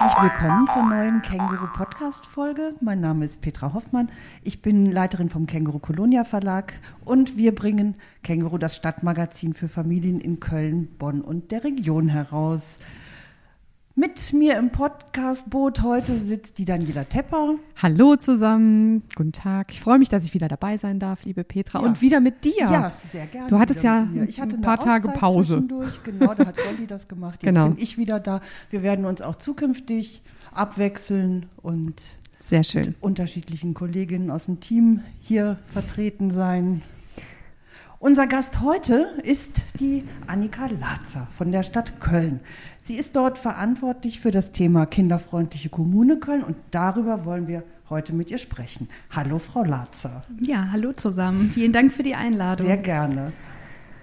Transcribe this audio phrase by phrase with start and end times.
[0.00, 2.72] Herzlich willkommen zur neuen Känguru Podcast Folge.
[2.80, 4.08] Mein Name ist Petra Hoffmann.
[4.42, 6.72] Ich bin Leiterin vom Känguru Kolonia Verlag
[7.04, 12.78] und wir bringen Känguru das Stadtmagazin für Familien in Köln, Bonn und der Region heraus.
[14.00, 17.56] Mit mir im Podcastboot heute sitzt die Daniela Tepper.
[17.82, 19.72] Hallo zusammen, guten Tag.
[19.72, 21.80] Ich freue mich, dass ich wieder dabei sein darf, liebe Petra.
[21.82, 21.86] Ja.
[21.86, 22.60] Und wieder mit dir.
[22.60, 23.50] Ja, sehr gerne.
[23.50, 25.62] Du hattest ja ein paar Tage Pause.
[26.02, 27.42] Genau, da hat Goldi das gemacht.
[27.42, 27.68] Jetzt genau.
[27.68, 28.40] bin ich wieder da.
[28.70, 32.00] Wir werden uns auch zukünftig abwechseln und
[32.38, 32.86] sehr schön.
[32.86, 36.80] mit unterschiedlichen Kolleginnen aus dem Team hier vertreten sein.
[38.02, 42.40] Unser Gast heute ist die Annika Latzer von der Stadt Köln.
[42.82, 48.14] Sie ist dort verantwortlich für das Thema kinderfreundliche Kommune Köln und darüber wollen wir heute
[48.14, 48.88] mit ihr sprechen.
[49.10, 50.24] Hallo, Frau Latzer.
[50.40, 51.50] Ja, hallo zusammen.
[51.52, 52.68] Vielen Dank für die Einladung.
[52.68, 53.34] Sehr gerne.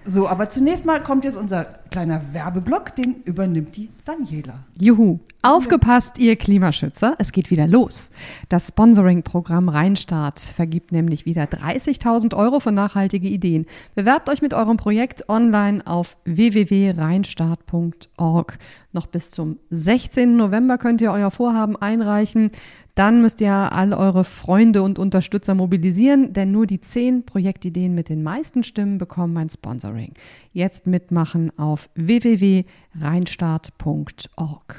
[0.06, 4.59] So, aber zunächst mal kommt jetzt unser kleiner Werbeblock, den übernimmt die Daniela.
[4.80, 5.19] Juhu.
[5.43, 8.11] Aufgepasst, ihr Klimaschützer, es geht wieder los.
[8.49, 13.65] Das Sponsoring-Programm Rheinstart vergibt nämlich wieder 30.000 Euro für nachhaltige Ideen.
[13.95, 18.58] Bewerbt euch mit eurem Projekt online auf www.rheinstart.org.
[18.91, 20.35] Noch bis zum 16.
[20.35, 22.52] November könnt ihr euer Vorhaben einreichen.
[22.97, 28.09] Dann müsst ihr all eure Freunde und Unterstützer mobilisieren, denn nur die zehn Projektideen mit
[28.09, 30.13] den meisten Stimmen bekommen ein Sponsoring.
[30.52, 34.75] Jetzt mitmachen auf www.reinstart.org.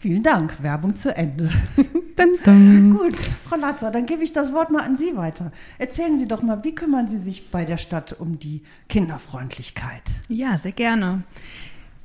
[0.00, 0.62] Vielen Dank.
[0.62, 1.50] Werbung zu Ende.
[2.16, 2.96] dun, dun.
[2.96, 5.50] Gut, Frau Latzer, dann gebe ich das Wort mal an Sie weiter.
[5.76, 10.04] Erzählen Sie doch mal, wie kümmern Sie sich bei der Stadt um die Kinderfreundlichkeit?
[10.28, 11.24] Ja, sehr gerne.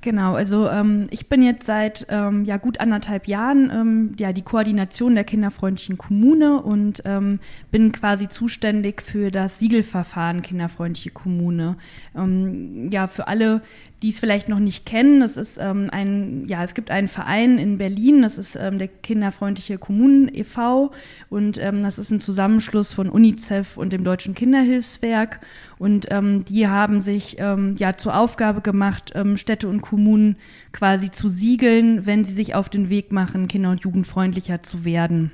[0.03, 4.41] Genau, also ähm, ich bin jetzt seit ähm, ja, gut anderthalb Jahren ähm, ja, die
[4.41, 7.39] Koordination der kinderfreundlichen Kommune und ähm,
[7.71, 11.77] bin quasi zuständig für das Siegelverfahren kinderfreundliche Kommune.
[12.17, 13.61] Ähm, ja, für alle,
[14.03, 17.57] die es vielleicht noch nicht kennen, es ist ähm, ein, ja, es gibt einen Verein
[17.57, 20.91] in Berlin, das ist ähm, der Kinderfreundliche Kommunen e.V.
[21.29, 25.39] und ähm, das ist ein Zusammenschluss von UNICEF und dem Deutschen Kinderhilfswerk
[25.83, 30.37] und ähm, die haben sich ähm, ja zur Aufgabe gemacht, ähm, Städte und Kommunen
[30.71, 35.33] quasi zu siegeln, wenn sie sich auf den Weg machen, kinder- und jugendfreundlicher zu werden.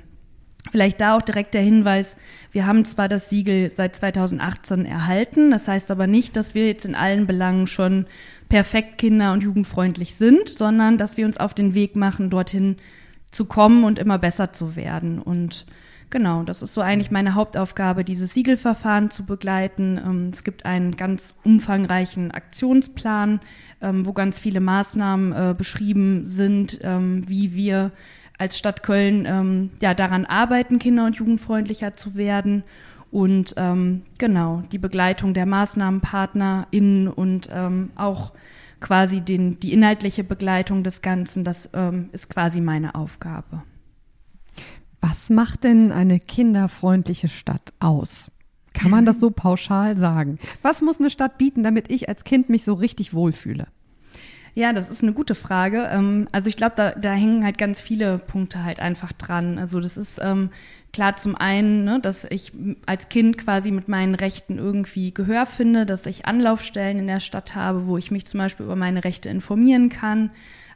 [0.72, 2.16] Vielleicht da auch direkt der Hinweis,
[2.50, 6.84] wir haben zwar das Siegel seit 2018 erhalten, das heißt aber nicht, dass wir jetzt
[6.84, 8.06] in allen Belangen schon
[8.48, 12.74] perfekt kinder- und jugendfreundlich sind, sondern dass wir uns auf den Weg machen, dorthin
[13.30, 15.20] zu kommen und immer besser zu werden.
[15.20, 15.64] Und
[16.10, 19.98] genau, das ist so eigentlich meine Hauptaufgabe, dieses Siegelverfahren zu begleiten.
[19.98, 23.40] Ähm, es gibt einen ganz umfangreichen Aktionsplan,
[23.80, 27.92] ähm, wo ganz viele Maßnahmen äh, beschrieben sind, ähm, wie wir
[28.38, 32.64] als Stadt Köln ja daran arbeiten, kinder- und jugendfreundlicher zu werden
[33.10, 33.54] und
[34.16, 37.50] genau die Begleitung der MaßnahmenpartnerInnen und
[37.96, 38.32] auch
[38.80, 43.62] quasi den, die inhaltliche Begleitung des Ganzen, das ähm, ist quasi meine Aufgabe.
[45.00, 48.30] Was macht denn eine kinderfreundliche Stadt aus?
[48.72, 50.38] Kann man das so pauschal sagen?
[50.62, 53.66] Was muss eine Stadt bieten, damit ich als Kind mich so richtig wohlfühle?
[54.54, 55.88] Ja, das ist eine gute Frage.
[55.92, 59.58] Ähm, also ich glaube, da, da hängen halt ganz viele Punkte halt einfach dran.
[59.58, 60.50] Also das ist ähm,
[60.92, 62.52] klar zum einen, ne, dass ich
[62.86, 67.54] als Kind quasi mit meinen Rechten irgendwie Gehör finde, dass ich Anlaufstellen in der Stadt
[67.54, 70.30] habe, wo ich mich zum Beispiel über meine Rechte informieren kann.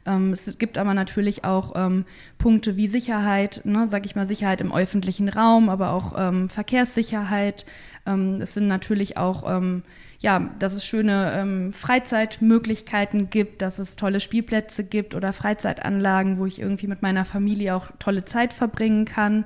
[0.05, 2.05] Ähm, es gibt aber natürlich auch ähm,
[2.37, 7.65] Punkte wie Sicherheit, ne, sag ich mal Sicherheit im öffentlichen Raum, aber auch ähm, Verkehrssicherheit.
[8.05, 9.83] Ähm, es sind natürlich auch ähm,
[10.19, 16.45] ja, dass es schöne ähm, Freizeitmöglichkeiten gibt, dass es tolle Spielplätze gibt oder Freizeitanlagen, wo
[16.45, 19.45] ich irgendwie mit meiner Familie auch tolle Zeit verbringen kann.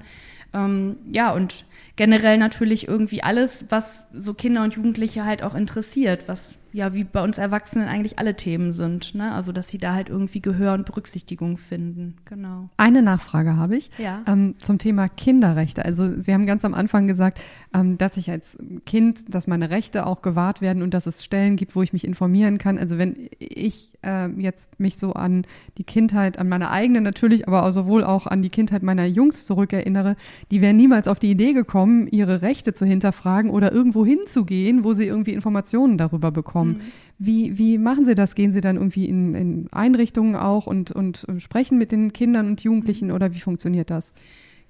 [0.52, 1.66] Ja, und
[1.96, 7.04] generell natürlich irgendwie alles, was so Kinder und Jugendliche halt auch interessiert, was ja wie
[7.04, 9.16] bei uns Erwachsenen eigentlich alle Themen sind.
[9.16, 9.34] Ne?
[9.34, 12.16] Also dass sie da halt irgendwie Gehör und Berücksichtigung finden.
[12.26, 12.70] Genau.
[12.78, 14.24] Eine Nachfrage habe ich ja.
[14.28, 15.84] ähm, zum Thema Kinderrechte.
[15.84, 17.40] Also Sie haben ganz am Anfang gesagt,
[17.74, 21.56] ähm, dass ich als Kind, dass meine Rechte auch gewahrt werden und dass es Stellen
[21.56, 22.78] gibt, wo ich mich informieren kann.
[22.78, 25.46] Also wenn ich äh, jetzt mich so an
[25.78, 29.46] die Kindheit, an meine eigene natürlich, aber auch sowohl auch an die Kindheit meiner Jungs
[29.46, 30.16] zurückerinnere,
[30.52, 34.94] die wären niemals auf die Idee gekommen, ihre Rechte zu hinterfragen oder irgendwo hinzugehen, wo
[34.94, 36.74] sie irgendwie Informationen darüber bekommen kommen.
[36.74, 36.82] Mhm.
[37.18, 38.36] Wie, wie machen Sie das?
[38.36, 42.64] Gehen Sie dann irgendwie in, in Einrichtungen auch und, und sprechen mit den Kindern und
[42.64, 43.14] Jugendlichen mhm.
[43.14, 44.14] oder wie funktioniert das?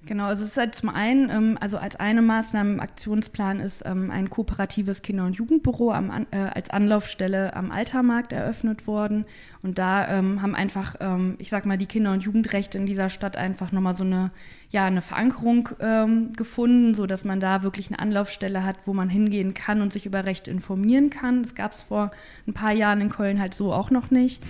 [0.06, 3.82] Genau, also es ist halt zum einen, ähm, also als eine Maßnahme im Aktionsplan ist
[3.84, 9.26] ähm, ein kooperatives Kinder- und Jugendbüro am, äh, als Anlaufstelle am Altermarkt eröffnet worden.
[9.62, 13.10] Und da ähm, haben einfach, ähm, ich sag mal, die Kinder- und Jugendrechte in dieser
[13.10, 14.30] Stadt einfach nochmal so eine,
[14.70, 19.10] ja, eine Verankerung ähm, gefunden, so dass man da wirklich eine Anlaufstelle hat, wo man
[19.10, 21.42] hingehen kann und sich über Rechte informieren kann.
[21.42, 22.10] Das gab es vor
[22.46, 24.42] ein paar Jahren in Köln halt so auch noch nicht.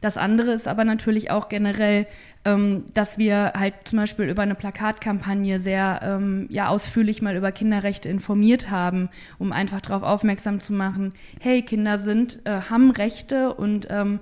[0.00, 2.06] Das andere ist aber natürlich auch generell,
[2.44, 7.50] ähm, dass wir halt zum Beispiel über eine Plakatkampagne sehr ähm, ja, ausführlich mal über
[7.50, 9.08] Kinderrechte informiert haben,
[9.38, 14.20] um einfach darauf aufmerksam zu machen, hey, Kinder sind, äh, haben Rechte und ähm,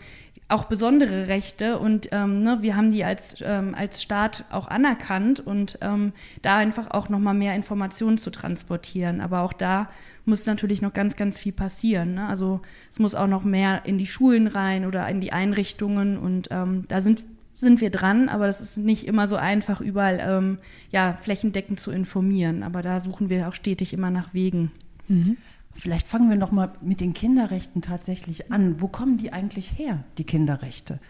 [0.49, 5.41] auch besondere Rechte und ähm, ne, wir haben die als, ähm, als Staat auch anerkannt
[5.41, 6.13] und ähm,
[6.43, 9.21] da einfach auch nochmal mehr Informationen zu transportieren.
[9.21, 9.89] Aber auch da
[10.25, 12.15] muss natürlich noch ganz, ganz viel passieren.
[12.15, 12.27] Ne?
[12.27, 12.61] Also
[12.91, 16.85] es muss auch noch mehr in die Schulen rein oder in die Einrichtungen und ähm,
[16.89, 20.59] da sind, sind wir dran, aber das ist nicht immer so einfach, überall ähm,
[20.91, 22.63] ja, flächendeckend zu informieren.
[22.63, 24.71] Aber da suchen wir auch stetig immer nach Wegen.
[25.09, 25.37] Mhm.
[25.75, 28.81] Vielleicht fangen wir noch mal mit den Kinderrechten tatsächlich an.
[28.81, 31.01] Wo kommen die eigentlich her, die Kinderrechte?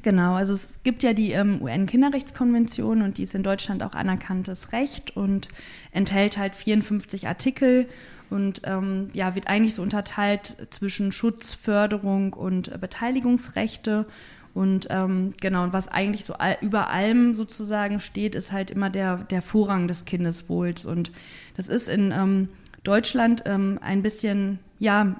[0.00, 4.72] Genau, also es gibt ja die ähm, UN-Kinderrechtskonvention und die ist in Deutschland auch anerkanntes
[4.72, 5.48] Recht und
[5.90, 7.86] enthält halt 54 Artikel
[8.32, 14.06] und ähm, ja, wird eigentlich so unterteilt zwischen Schutz, Förderung und äh, Beteiligungsrechte.
[14.54, 18.90] Und ähm, genau, und was eigentlich so all, über allem sozusagen steht, ist halt immer
[18.90, 20.84] der, der Vorrang des Kindeswohls.
[20.84, 21.12] Und
[21.56, 22.48] das ist in ähm,
[22.84, 25.14] Deutschland ähm, ein bisschen, ja,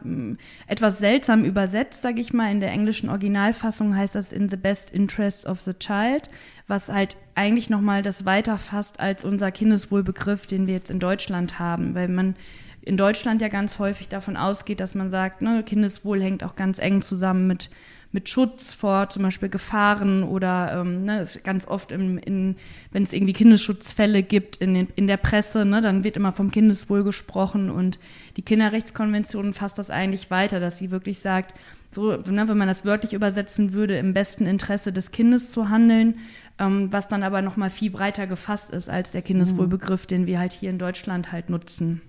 [0.66, 2.50] etwas seltsam übersetzt, sage ich mal.
[2.50, 6.30] In der englischen Originalfassung heißt das in the best interest of the child,
[6.66, 11.94] was halt eigentlich nochmal das weiterfasst als unser Kindeswohlbegriff, den wir jetzt in Deutschland haben,
[11.94, 12.34] weil man
[12.82, 16.78] in Deutschland ja ganz häufig davon ausgeht, dass man sagt, ne, Kindeswohl hängt auch ganz
[16.78, 17.70] eng zusammen mit,
[18.10, 22.56] mit Schutz vor zum Beispiel Gefahren oder ähm, ne, ganz oft, im, in,
[22.90, 26.50] wenn es irgendwie Kindesschutzfälle gibt in, den, in der Presse, ne, dann wird immer vom
[26.50, 28.00] Kindeswohl gesprochen und
[28.36, 31.54] die Kinderrechtskonvention fasst das eigentlich weiter, dass sie wirklich sagt,
[31.92, 36.16] so, ne, wenn man das wörtlich übersetzen würde, im besten Interesse des Kindes zu handeln,
[36.58, 40.52] ähm, was dann aber nochmal viel breiter gefasst ist als der Kindeswohlbegriff, den wir halt
[40.52, 42.02] hier in Deutschland halt nutzen.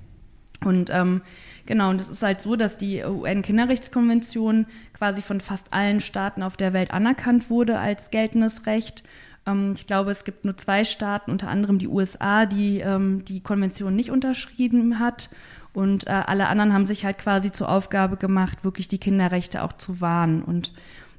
[0.64, 1.22] Und ähm,
[1.66, 6.58] genau, und es ist halt so, dass die UN-Kinderrechtskonvention quasi von fast allen Staaten auf
[6.58, 9.04] der Welt anerkannt wurde als geltendes Recht.
[9.46, 13.42] Ähm, ich glaube, es gibt nur zwei Staaten, unter anderem die USA, die ähm, die
[13.42, 15.30] Konvention nicht unterschrieben hat.
[15.74, 19.74] Und äh, alle anderen haben sich halt quasi zur Aufgabe gemacht, wirklich die Kinderrechte auch
[19.74, 20.44] zu wahren.
[20.44, 20.72] Und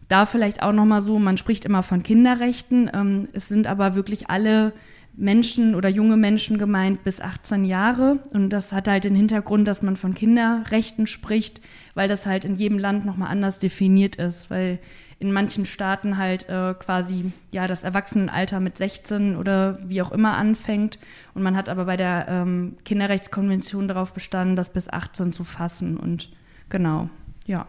[0.08, 4.30] da vielleicht auch nochmal so, man spricht immer von Kinderrechten, ähm, es sind aber wirklich
[4.30, 4.72] alle
[5.16, 8.18] Menschen oder junge Menschen gemeint bis 18 Jahre.
[8.32, 11.60] Und das hat halt den Hintergrund, dass man von Kinderrechten spricht,
[11.94, 14.78] weil das halt in jedem Land nochmal anders definiert ist, weil
[15.20, 20.36] in manchen Staaten halt äh, quasi ja das Erwachsenenalter mit 16 oder wie auch immer
[20.36, 20.98] anfängt.
[21.34, 25.96] Und man hat aber bei der ähm, Kinderrechtskonvention darauf bestanden, das bis 18 zu fassen.
[25.96, 26.30] Und
[26.68, 27.08] genau,
[27.46, 27.66] ja.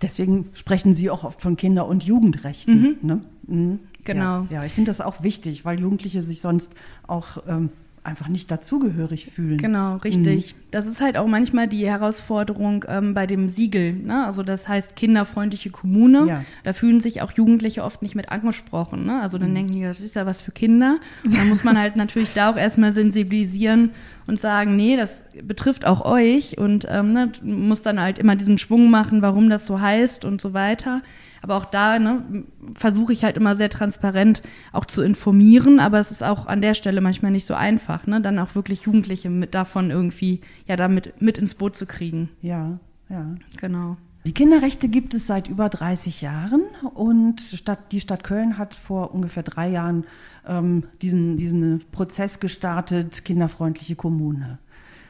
[0.00, 2.80] Deswegen sprechen Sie auch oft von Kinder- und Jugendrechten.
[2.80, 2.96] Mhm.
[3.02, 3.20] Ne?
[3.46, 3.80] Mhm.
[4.04, 4.46] Genau.
[4.50, 6.74] Ja, ja ich finde das auch wichtig, weil Jugendliche sich sonst
[7.06, 7.70] auch ähm,
[8.02, 9.58] einfach nicht dazugehörig fühlen.
[9.58, 10.54] Genau, richtig.
[10.54, 10.60] Mhm.
[10.70, 13.92] Das ist halt auch manchmal die Herausforderung ähm, bei dem Siegel.
[13.92, 14.24] Ne?
[14.24, 16.26] Also das heißt kinderfreundliche Kommune.
[16.26, 16.44] Ja.
[16.64, 19.04] Da fühlen sich auch Jugendliche oft nicht mit angesprochen.
[19.04, 19.20] Ne?
[19.20, 19.54] Also dann mhm.
[19.56, 20.98] denken die, das ist ja was für Kinder.
[21.24, 23.90] Und dann muss man halt natürlich da auch erstmal sensibilisieren
[24.26, 28.56] und sagen, nee, das betrifft auch euch und ähm, ne, muss dann halt immer diesen
[28.56, 31.02] Schwung machen, warum das so heißt und so weiter.
[31.42, 32.44] Aber auch da ne,
[32.74, 34.42] versuche ich halt immer sehr transparent
[34.72, 38.20] auch zu informieren, aber es ist auch an der Stelle manchmal nicht so einfach, ne,
[38.20, 42.30] dann auch wirklich Jugendliche mit davon irgendwie ja damit mit ins Boot zu kriegen.
[42.42, 42.78] Ja,
[43.08, 43.34] ja.
[43.56, 43.96] Genau.
[44.26, 46.62] Die Kinderrechte gibt es seit über 30 Jahren
[46.94, 50.04] und Stadt, die Stadt Köln hat vor ungefähr drei Jahren
[50.46, 54.58] ähm, diesen, diesen Prozess gestartet, kinderfreundliche Kommune.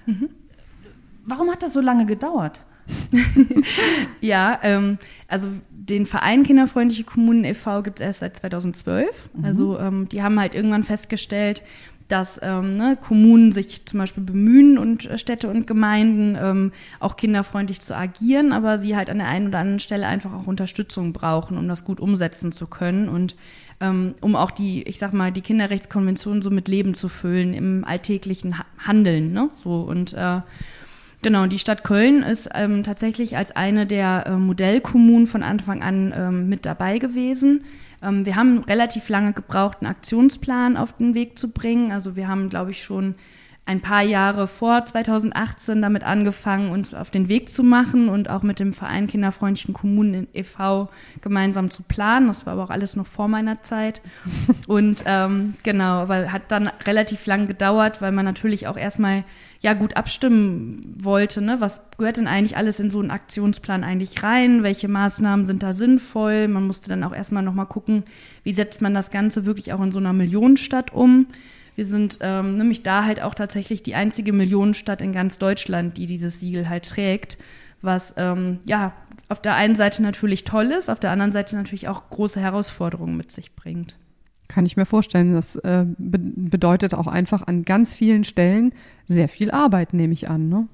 [0.07, 0.29] Mhm.
[1.25, 2.63] Warum hat das so lange gedauert?
[4.21, 5.49] ja, ähm, also
[5.91, 7.83] den Verein Kinderfreundliche Kommunen e.V.
[7.83, 9.31] gibt es erst seit 2012.
[9.35, 9.45] Mhm.
[9.45, 11.63] Also ähm, die haben halt irgendwann festgestellt,
[12.11, 17.17] dass ähm, ne, Kommunen sich zum Beispiel bemühen und äh, Städte und Gemeinden ähm, auch
[17.17, 21.13] kinderfreundlich zu agieren, aber sie halt an der einen oder anderen Stelle einfach auch Unterstützung
[21.13, 23.37] brauchen, um das gut umsetzen zu können und
[23.81, 27.85] ähm, um auch die, ich sag mal, die Kinderrechtskonvention so mit Leben zu füllen im
[27.85, 29.33] alltäglichen Handeln.
[29.33, 29.49] Ne?
[29.53, 30.41] So und äh,
[31.23, 36.15] Genau, die Stadt Köln ist ähm, tatsächlich als eine der äh, Modellkommunen von Anfang an
[36.17, 37.65] ähm, mit dabei gewesen.
[38.03, 41.93] Ähm, wir haben relativ lange gebraucht, einen Aktionsplan auf den Weg zu bringen.
[41.93, 43.17] Also wir haben, glaube ich, schon
[43.67, 48.43] ein paar Jahre vor 2018 damit angefangen, uns auf den Weg zu machen und auch
[48.43, 50.89] mit dem Verein Kinderfreundlichen Kommunen e.V.
[51.21, 52.27] gemeinsam zu planen.
[52.27, 54.01] Das war aber auch alles noch vor meiner Zeit.
[54.67, 59.23] Und ähm, genau, weil hat dann relativ lang gedauert, weil man natürlich auch erstmal
[59.61, 61.61] ja gut abstimmen wollte, ne?
[61.61, 65.75] was gehört denn eigentlich alles in so einen Aktionsplan eigentlich rein, welche Maßnahmen sind da
[65.75, 66.49] sinnvoll.
[66.49, 68.05] Man musste dann auch erstmal nochmal gucken,
[68.43, 71.27] wie setzt man das Ganze wirklich auch in so einer Millionenstadt um.
[71.77, 76.07] Wir sind ähm, nämlich da halt auch tatsächlich die einzige Millionenstadt in ganz Deutschland, die
[76.07, 77.37] dieses Siegel halt trägt,
[77.83, 78.93] was ähm, ja
[79.29, 83.17] auf der einen Seite natürlich toll ist, auf der anderen Seite natürlich auch große Herausforderungen
[83.17, 83.95] mit sich bringt.
[84.51, 85.33] Kann ich mir vorstellen.
[85.33, 88.73] Das äh, be bedeutet auch einfach an ganz vielen Stellen
[89.07, 90.49] sehr viel Arbeit, nehme ich an.
[90.49, 90.67] Ne?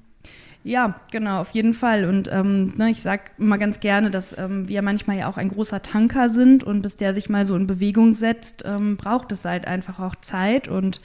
[0.63, 2.05] Ja, genau, auf jeden Fall.
[2.05, 5.49] Und ähm, ne, ich sage immer ganz gerne, dass ähm, wir manchmal ja auch ein
[5.49, 9.45] großer Tanker sind und bis der sich mal so in Bewegung setzt, ähm, braucht es
[9.45, 10.99] halt einfach auch Zeit und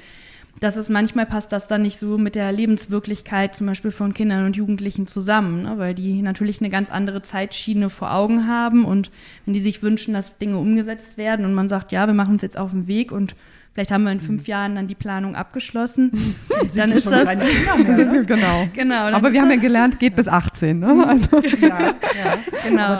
[0.63, 4.47] dass es manchmal passt das dann nicht so mit der Lebenswirklichkeit zum Beispiel von Kindern
[4.47, 5.75] und Jugendlichen zusammen, ne?
[5.77, 9.11] weil die natürlich eine ganz andere Zeitschiene vor Augen haben und
[9.45, 12.43] wenn die sich wünschen, dass Dinge umgesetzt werden und man sagt, ja, wir machen uns
[12.43, 13.35] jetzt auf den Weg und
[13.75, 14.47] vielleicht haben wir in fünf mhm.
[14.47, 16.13] Jahren dann die Planung abgeschlossen,
[16.77, 18.25] dann ist das mehr, ne?
[18.27, 18.69] genau.
[18.73, 20.79] genau Aber wir haben ja gelernt, geht bis 18.
[20.79, 21.05] Ne?
[21.07, 21.43] Also.
[21.61, 22.39] Ja, ja,
[22.69, 22.99] genau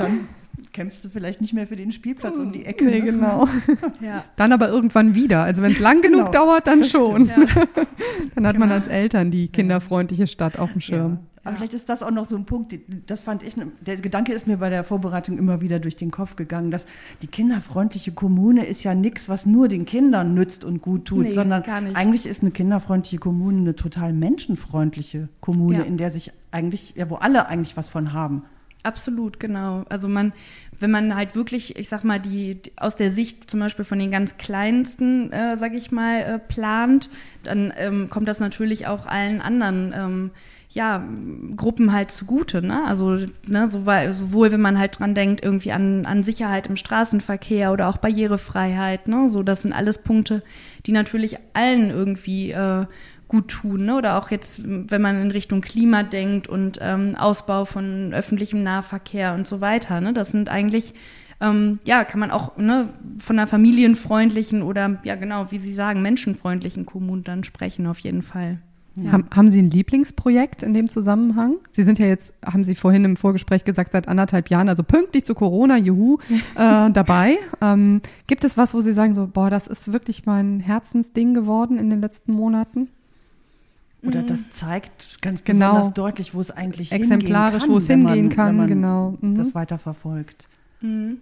[0.73, 2.85] kämpfst du vielleicht nicht mehr für den Spielplatz um die Ecke.
[2.85, 3.13] Nee, ne?
[3.13, 3.49] genau.
[4.01, 4.25] ja.
[4.37, 5.43] Dann aber irgendwann wieder.
[5.43, 6.47] Also wenn es lang genug genau.
[6.47, 7.27] dauert, dann schon.
[7.27, 7.35] Ja.
[8.35, 8.67] dann hat genau.
[8.67, 11.13] man als Eltern die kinderfreundliche Stadt auf dem Schirm.
[11.13, 11.33] Ja.
[11.45, 12.73] Aber vielleicht ist das auch noch so ein Punkt,
[13.07, 16.37] das fand ich, der Gedanke ist mir bei der Vorbereitung immer wieder durch den Kopf
[16.37, 16.87] gegangen, dass
[17.21, 21.33] die kinderfreundliche Kommune ist ja nichts, was nur den Kindern nützt und gut tut, nee,
[21.33, 21.65] sondern
[21.95, 25.85] eigentlich ist eine kinderfreundliche Kommune eine total menschenfreundliche Kommune, ja.
[25.85, 28.45] in der sich eigentlich, ja, wo alle eigentlich was von haben.
[28.83, 29.85] Absolut, genau.
[29.89, 30.33] Also man,
[30.81, 33.99] wenn man halt wirklich, ich sag mal, die, die aus der Sicht zum Beispiel von
[33.99, 37.09] den ganz kleinsten, äh, sag ich mal, äh, plant,
[37.45, 40.31] dann ähm, kommt das natürlich auch allen anderen ähm,
[40.71, 41.07] ja,
[41.55, 42.63] Gruppen halt zugute.
[42.67, 42.85] Ne?
[42.87, 47.89] Also ne, sowohl wenn man halt dran denkt, irgendwie an, an Sicherheit im Straßenverkehr oder
[47.89, 49.07] auch Barrierefreiheit.
[49.07, 49.29] Ne?
[49.29, 50.43] So, das sind alles Punkte,
[50.87, 52.87] die natürlich allen irgendwie äh,
[53.33, 53.87] gut tun.
[53.87, 53.97] Ne?
[53.97, 59.35] Oder auch jetzt, wenn man in Richtung Klima denkt und ähm, Ausbau von öffentlichem Nahverkehr
[59.35, 60.01] und so weiter.
[60.03, 60.13] Ne?
[60.13, 60.93] Das sind eigentlich,
[61.41, 66.03] ähm, ja, kann man auch ne, von einer familienfreundlichen oder, ja genau, wie Sie sagen,
[66.03, 68.59] menschenfreundlichen Kommune dann sprechen, auf jeden Fall.
[68.97, 69.13] Ja.
[69.13, 71.57] Haben, haben Sie ein Lieblingsprojekt in dem Zusammenhang?
[71.71, 75.25] Sie sind ja jetzt, haben Sie vorhin im Vorgespräch gesagt, seit anderthalb Jahren, also pünktlich
[75.25, 76.19] zu Corona, juhu,
[76.55, 77.39] äh, dabei.
[77.63, 81.79] Ähm, gibt es was, wo Sie sagen, so, boah, das ist wirklich mein Herzensding geworden
[81.79, 82.89] in den letzten Monaten?
[84.05, 84.27] Oder mhm.
[84.27, 85.71] das zeigt ganz genau.
[85.71, 89.17] besonders deutlich, wo es eigentlich Exemplarisch, wo es hingehen man, kann, genau.
[89.21, 89.37] Mhm.
[89.37, 90.49] Das weiterverfolgt.
[90.81, 91.19] Mhm.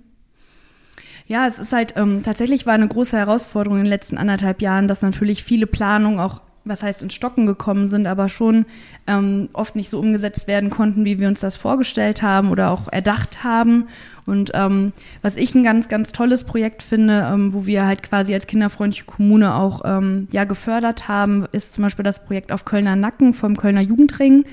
[1.26, 4.88] Ja, es ist halt, ähm, tatsächlich war eine große Herausforderung in den letzten anderthalb Jahren,
[4.88, 8.66] dass natürlich viele Planungen auch was heißt ins Stocken gekommen sind, aber schon
[9.06, 12.88] ähm, oft nicht so umgesetzt werden konnten, wie wir uns das vorgestellt haben oder auch
[12.88, 13.88] erdacht haben.
[14.26, 18.34] Und ähm, was ich ein ganz, ganz tolles Projekt finde, ähm, wo wir halt quasi
[18.34, 22.96] als kinderfreundliche Kommune auch ähm, ja gefördert haben, ist zum Beispiel das Projekt auf Kölner
[22.96, 24.44] Nacken vom Kölner Jugendring.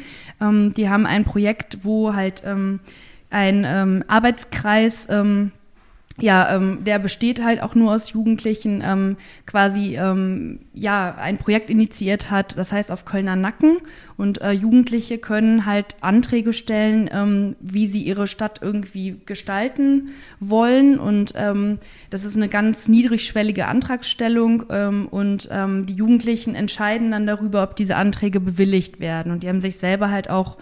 [0.42, 2.80] Ähm, die haben ein Projekt, wo halt ähm,
[3.30, 5.52] ein Arbeitskreis ähm,
[6.20, 11.70] ja, ähm, der besteht halt auch nur aus Jugendlichen, ähm, quasi ähm, ja ein Projekt
[11.70, 13.78] initiiert hat, das heißt auf Kölner Nacken.
[14.18, 20.10] Und äh, Jugendliche können halt Anträge stellen, ähm, wie sie ihre Stadt irgendwie gestalten
[20.40, 20.98] wollen.
[20.98, 21.78] Und ähm,
[22.10, 27.76] das ist eine ganz niedrigschwellige Antragstellung ähm, und ähm, die Jugendlichen entscheiden dann darüber, ob
[27.76, 29.32] diese Anträge bewilligt werden.
[29.32, 30.58] Und die haben sich selber halt auch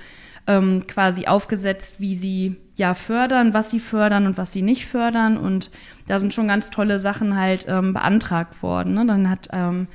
[0.48, 5.38] ähm, quasi aufgesetzt, wie sie ja fördern, was sie fördern und was sie nicht fördern.
[5.38, 5.72] Und
[6.08, 8.94] da sind schon ganz tolle Sachen halt ähm, beantragt worden.
[8.94, 9.06] Ne?
[9.06, 9.88] Dann hat ähm,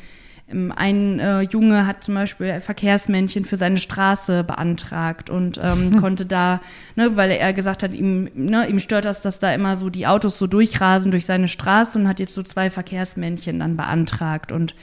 [0.51, 5.97] ein äh, Junge hat zum Beispiel Verkehrsmännchen für seine Straße beantragt und ähm, hm.
[6.01, 6.61] konnte da,
[6.97, 10.09] ne, weil er gesagt hat, ihm, ne, ihm stört das, dass da immer so die
[10.09, 14.75] Autos so durchrasen durch seine Straße und hat jetzt so zwei Verkehrsmännchen dann beantragt und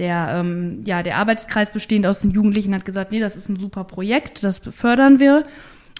[0.00, 3.56] der, ähm, ja, der Arbeitskreis bestehend aus den Jugendlichen hat gesagt, nee, das ist ein
[3.56, 5.44] super Projekt, das fördern wir.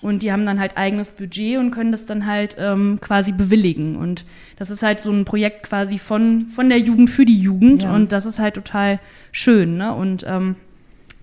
[0.00, 3.96] Und die haben dann halt eigenes Budget und können das dann halt ähm, quasi bewilligen.
[3.96, 4.24] Und
[4.56, 7.82] das ist halt so ein Projekt quasi von, von der Jugend für die Jugend.
[7.82, 7.94] Ja.
[7.94, 8.98] Und das ist halt total
[9.30, 9.76] schön.
[9.76, 9.94] Ne?
[9.94, 10.56] Und ähm,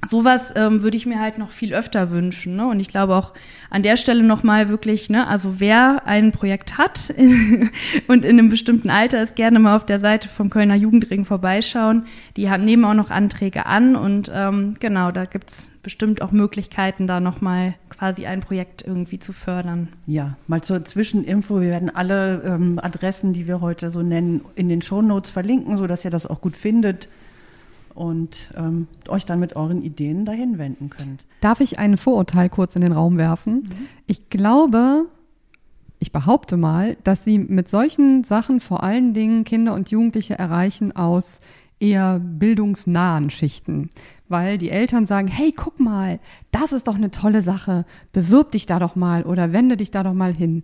[0.05, 2.55] sowas ähm, würde ich mir halt noch viel öfter wünschen.
[2.55, 2.67] Ne?
[2.67, 3.33] Und ich glaube auch
[3.69, 7.13] an der Stelle nochmal wirklich, ne, also wer ein Projekt hat
[8.07, 12.05] und in einem bestimmten Alter ist, gerne mal auf der Seite vom Kölner Jugendring vorbeischauen.
[12.35, 17.07] Die haben, nehmen auch noch Anträge an und ähm, genau, da gibt's bestimmt auch Möglichkeiten,
[17.07, 19.87] da nochmal quasi ein Projekt irgendwie zu fördern.
[20.05, 21.61] Ja, mal zur Zwischeninfo.
[21.61, 26.03] Wir werden alle ähm, Adressen, die wir heute so nennen, in den Shownotes verlinken, sodass
[26.03, 27.07] ihr das auch gut findet
[27.97, 31.25] und ähm, euch dann mit euren Ideen dahin wenden könnt.
[31.41, 33.63] Darf ich ein Vorurteil kurz in den Raum werfen?
[33.63, 33.87] Mhm.
[34.05, 35.07] Ich glaube,
[35.99, 40.95] ich behaupte mal, dass sie mit solchen Sachen vor allen Dingen Kinder und Jugendliche erreichen
[40.95, 41.39] aus
[41.79, 43.89] eher bildungsnahen Schichten,
[44.27, 46.19] weil die Eltern sagen, hey, guck mal,
[46.51, 50.03] das ist doch eine tolle Sache, bewirb dich da doch mal oder wende dich da
[50.03, 50.63] doch mal hin.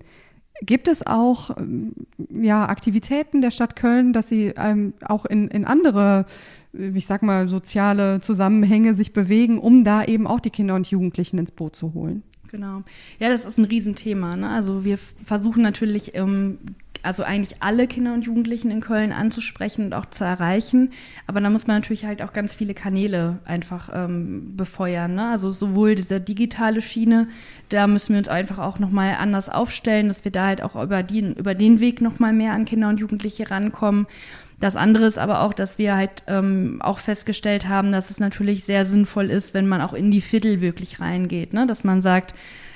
[0.62, 1.94] Gibt es auch ähm,
[2.30, 6.26] ja, Aktivitäten der Stadt Köln, dass sie ähm, auch in, in andere
[6.74, 11.38] ich sag mal, soziale Zusammenhänge sich bewegen, um da eben auch die Kinder und Jugendlichen
[11.38, 12.24] ins Boot zu holen.
[12.52, 12.84] Genau.
[13.20, 14.36] Ja, das ist ein Riesenthema.
[14.36, 14.50] Ne?
[14.50, 16.60] Also wir versuchen natürlich ähm,
[17.04, 20.92] also eigentlich alle Kinder und Jugendlichen in Köln anzusprechen und auch zu erreichen.
[21.28, 25.16] Aber da muss man natürlich halt auch ganz viele Kanäle einfach ähm, befeuern.
[25.16, 25.30] Ne?
[25.30, 27.28] Also sowohl diese digitale Schiene,
[27.70, 31.04] da müssen wir uns einfach auch nochmal anders aufstellen, dass wir da halt auch über,
[31.04, 34.08] die, über den Weg nochmal mehr an Kinder und Jugendliche rankommen.
[34.64, 38.64] Das andere ist aber auch, dass wir halt ähm, auch festgestellt haben, dass es natürlich
[38.64, 41.52] sehr sinnvoll ist, wenn man auch in die Viertel wirklich reingeht.
[41.52, 41.68] Ne?
[41.68, 42.34] Dass man sagt,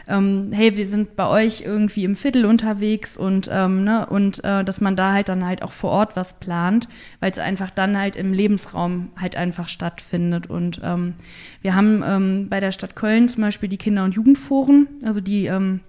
[0.09, 4.65] ähm, hey, wir sind bei euch irgendwie im Viertel unterwegs und, ähm, ne, und äh,
[4.65, 6.89] dass man da halt dann halt auch vor Ort was plant,
[7.21, 10.49] weil es einfach dann halt im Lebensraum halt einfach stattfindet.
[10.49, 11.13] Und ähm,
[11.61, 15.45] wir haben ähm, bei der Stadt Köln zum Beispiel die Kinder- und Jugendforen, also die
[15.45, 15.79] ähm,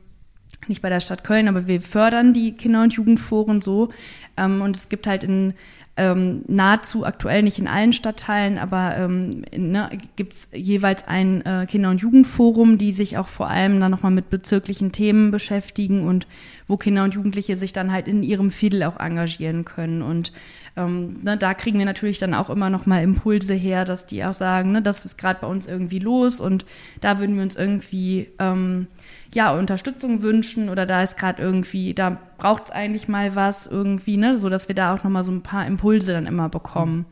[0.66, 3.90] nicht bei der Stadt Köln, aber wir fördern die Kinder- und Jugendforen so.
[4.36, 5.54] Ähm, und es gibt halt in
[5.98, 11.66] ähm, nahezu aktuell nicht in allen Stadtteilen, aber ähm, ne, gibt es jeweils ein äh,
[11.68, 16.28] Kinder- und Jugendforum, die sich auch vor allem dann nochmal mit bezirklichen Themen beschäftigen und
[16.68, 20.00] wo Kinder und Jugendliche sich dann halt in ihrem Viertel auch engagieren können.
[20.02, 20.32] Und
[20.76, 24.34] ähm, ne, da kriegen wir natürlich dann auch immer nochmal Impulse her, dass die auch
[24.34, 26.64] sagen, ne, das ist gerade bei uns irgendwie los und
[27.00, 28.86] da würden wir uns irgendwie ähm,
[29.34, 34.16] ja, Unterstützung wünschen oder da ist gerade irgendwie, da braucht es eigentlich mal was irgendwie,
[34.16, 37.06] ne, so dass wir da auch nochmal so ein paar Impulse dann immer bekommen.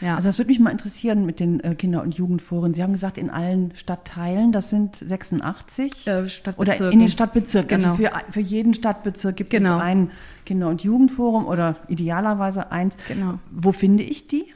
[0.00, 0.16] Ja.
[0.16, 2.74] Also das würde mich mal interessieren mit den äh, Kinder- und Jugendforen.
[2.74, 6.06] Sie haben gesagt, in allen Stadtteilen, das sind 86.
[6.06, 6.26] Äh,
[6.56, 7.74] oder in den Stadtbezirken.
[7.74, 8.10] Also genau.
[8.10, 9.76] Also für, für jeden Stadtbezirk gibt genau.
[9.76, 10.10] es ein
[10.46, 12.96] Kinder- und Jugendforum oder idealerweise eins.
[13.08, 13.38] Genau.
[13.50, 14.46] Wo finde ich die?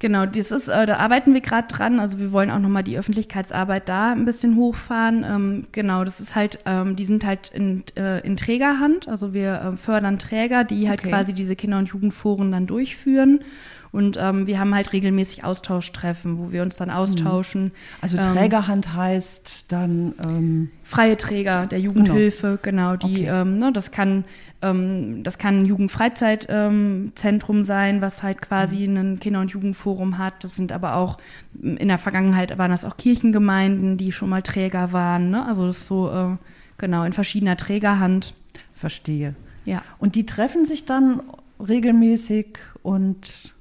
[0.00, 1.98] Genau, das ist, äh, da arbeiten wir gerade dran.
[1.98, 5.24] Also wir wollen auch nochmal die Öffentlichkeitsarbeit da ein bisschen hochfahren.
[5.24, 9.08] Ähm, genau, das ist halt, ähm, die sind halt in, äh, in Trägerhand.
[9.08, 11.10] Also wir äh, fördern Träger, die halt okay.
[11.10, 13.40] quasi diese Kinder- und Jugendforen dann durchführen.
[13.90, 17.72] Und ähm, wir haben halt regelmäßig Austauschtreffen, wo wir uns dann austauschen.
[18.00, 22.92] Also ähm, Trägerhand heißt dann ähm, freie Träger der Jugendhilfe, genau.
[22.92, 23.40] genau die, okay.
[23.40, 24.24] ähm, ne, das kann
[24.60, 28.96] ähm, das kann ein Jugendfreizeitzentrum sein, was halt quasi mhm.
[28.96, 30.42] ein Kinder- und Jugendforum hat.
[30.44, 31.18] Das sind aber auch
[31.62, 35.30] in der Vergangenheit waren das auch Kirchengemeinden, die schon mal Träger waren.
[35.30, 35.46] Ne?
[35.46, 36.36] Also das ist so äh,
[36.76, 38.34] genau in verschiedener Trägerhand.
[38.72, 39.34] Verstehe.
[39.64, 39.82] Ja.
[39.98, 41.20] Und die treffen sich dann
[41.60, 43.52] regelmäßig und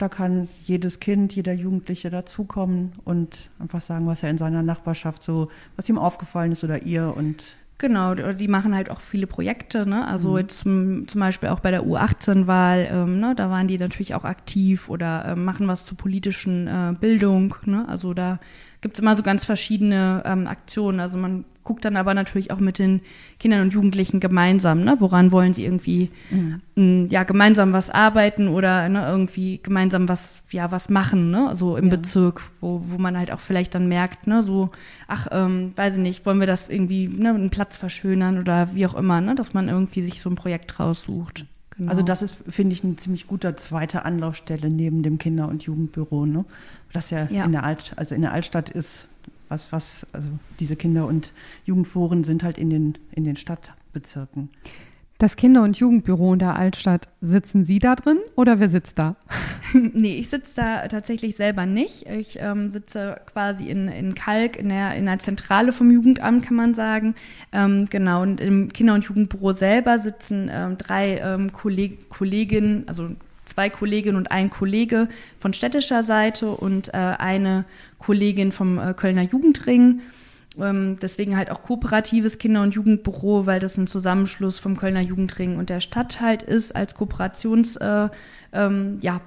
[0.00, 5.22] da kann jedes Kind, jeder Jugendliche dazukommen und einfach sagen, was er in seiner Nachbarschaft
[5.22, 9.86] so, was ihm aufgefallen ist oder ihr und Genau, die machen halt auch viele Projekte,
[9.86, 10.06] ne?
[10.06, 10.36] Also mhm.
[10.36, 13.34] jetzt zum, zum Beispiel auch bei der U18-Wahl, ähm, ne?
[13.34, 17.88] da waren die natürlich auch aktiv oder äh, machen was zur politischen äh, Bildung, ne?
[17.88, 18.38] Also da
[18.80, 21.00] gibt es immer so ganz verschiedene ähm, Aktionen.
[21.00, 23.00] Also man guckt dann aber natürlich auch mit den
[23.38, 24.96] Kindern und Jugendlichen gemeinsam, ne?
[24.98, 26.60] woran wollen sie irgendwie mhm.
[26.74, 31.50] m, ja, gemeinsam was arbeiten oder ne, irgendwie gemeinsam was, ja, was machen, ne?
[31.54, 31.96] so im ja.
[31.96, 34.70] Bezirk, wo, wo man halt auch vielleicht dann merkt, ne, so,
[35.06, 38.86] ach, ähm, weiß ich nicht, wollen wir das irgendwie, ne, einen Platz verschönern oder wie
[38.86, 41.44] auch immer, ne, dass man irgendwie sich so ein Projekt raussucht.
[41.80, 41.92] Genau.
[41.92, 46.26] Also das ist, finde ich, ein ziemlich guter zweite Anlaufstelle neben dem Kinder- und Jugendbüro,
[46.26, 46.44] ne?
[46.92, 47.46] Das ja, ja.
[47.46, 49.08] in der Alt, also in der Altstadt ist,
[49.48, 51.32] was, was, also diese Kinder- und
[51.64, 54.50] Jugendforen sind halt in den, in den Stadtbezirken.
[55.20, 59.16] Das Kinder- und Jugendbüro in der Altstadt, sitzen Sie da drin oder wer sitzt da?
[59.74, 62.06] nee, ich sitze da tatsächlich selber nicht.
[62.06, 66.56] Ich ähm, sitze quasi in, in Kalk, in der, in der Zentrale vom Jugendamt, kann
[66.56, 67.14] man sagen.
[67.52, 73.10] Ähm, genau, und im Kinder- und Jugendbüro selber sitzen ähm, drei ähm, Kolleg Kolleginnen, also
[73.44, 75.06] zwei Kolleginnen und ein Kollege
[75.38, 77.66] von städtischer Seite und äh, eine
[77.98, 80.00] Kollegin vom äh, Kölner Jugendring.
[80.58, 85.56] Ähm, deswegen halt auch kooperatives Kinder- und Jugendbüro, weil das ein Zusammenschluss vom Kölner Jugendring
[85.56, 88.10] und der Stadt halt ist als Kooperationspartnerin.
[88.52, 89.20] Äh, ähm, ja,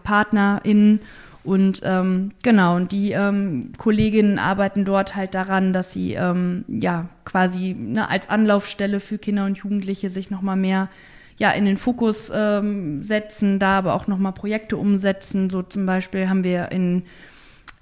[1.43, 7.09] und ähm, genau, und die ähm, Kolleginnen arbeiten dort halt daran, dass sie ähm, ja
[7.25, 10.89] quasi ne, als Anlaufstelle für Kinder und Jugendliche sich nochmal mehr
[11.37, 15.49] ja, in den Fokus ähm, setzen, da aber auch nochmal Projekte umsetzen.
[15.49, 17.03] So zum Beispiel haben wir in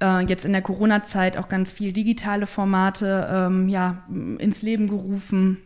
[0.02, 4.04] äh, jetzt in der Corona-Zeit auch ganz viel digitale Formate ähm, ja,
[4.40, 5.58] ins Leben gerufen.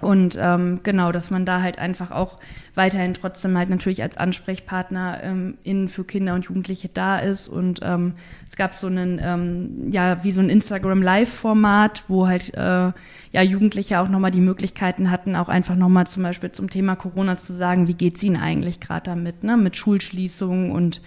[0.00, 2.38] Und ähm, genau, dass man da halt einfach auch
[2.74, 7.48] weiterhin trotzdem halt natürlich als Ansprechpartner ähm, in für Kinder und Jugendliche da ist.
[7.48, 8.12] Und ähm,
[8.46, 12.92] es gab so einen, ähm, ja, wie so ein Instagram Live-Format, wo halt äh,
[13.32, 17.38] ja Jugendliche auch nochmal die Möglichkeiten hatten, auch einfach nochmal zum Beispiel zum Thema Corona
[17.38, 19.56] zu sagen, wie geht's ihnen eigentlich gerade damit, ne?
[19.56, 21.00] Mit Schulschließungen und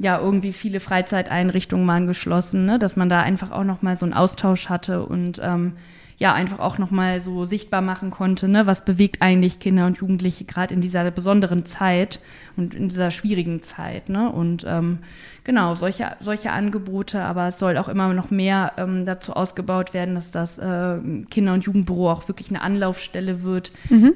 [0.00, 2.78] ja, irgendwie viele Freizeiteinrichtungen waren geschlossen, ne?
[2.78, 5.72] dass man da einfach auch nochmal so einen Austausch hatte und ähm,
[6.18, 10.44] ja einfach auch nochmal so sichtbar machen konnte, ne, was bewegt eigentlich Kinder und Jugendliche
[10.44, 12.20] gerade in dieser besonderen Zeit
[12.56, 14.08] und in dieser schwierigen Zeit.
[14.08, 14.30] Ne?
[14.30, 14.98] Und ähm,
[15.44, 20.16] genau, solche, solche Angebote, aber es soll auch immer noch mehr ähm, dazu ausgebaut werden,
[20.16, 20.98] dass das äh,
[21.30, 23.70] Kinder- und Jugendbüro auch wirklich eine Anlaufstelle wird.
[23.88, 24.14] Mhm.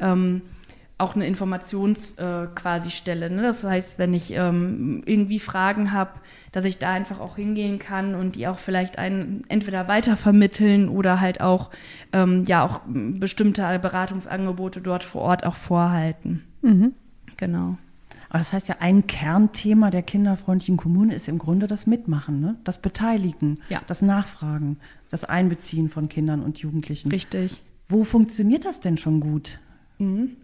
[1.03, 3.29] Auch eine Informations äh, quasi Stelle.
[3.29, 3.43] Ne?
[3.43, 6.13] Das heißt, wenn ich ähm, irgendwie Fragen habe,
[6.53, 11.21] dass ich da einfach auch hingehen kann und die auch vielleicht einen entweder weitervermitteln oder
[11.21, 11.71] halt auch
[12.13, 16.45] ähm, ja auch bestimmte Beratungsangebote dort vor Ort auch vorhalten.
[16.61, 16.93] Mhm.
[17.37, 17.79] Genau.
[18.29, 22.57] Aber das heißt ja, ein Kernthema der kinderfreundlichen Kommune ist im Grunde das Mitmachen, ne?
[22.65, 23.83] das Beteiligen, ja.
[23.89, 24.79] das Nachfragen,
[25.11, 27.11] das Einbeziehen von Kindern und Jugendlichen.
[27.11, 27.61] Richtig.
[27.89, 29.59] Wo funktioniert das denn schon gut?
[29.99, 30.37] Mhm.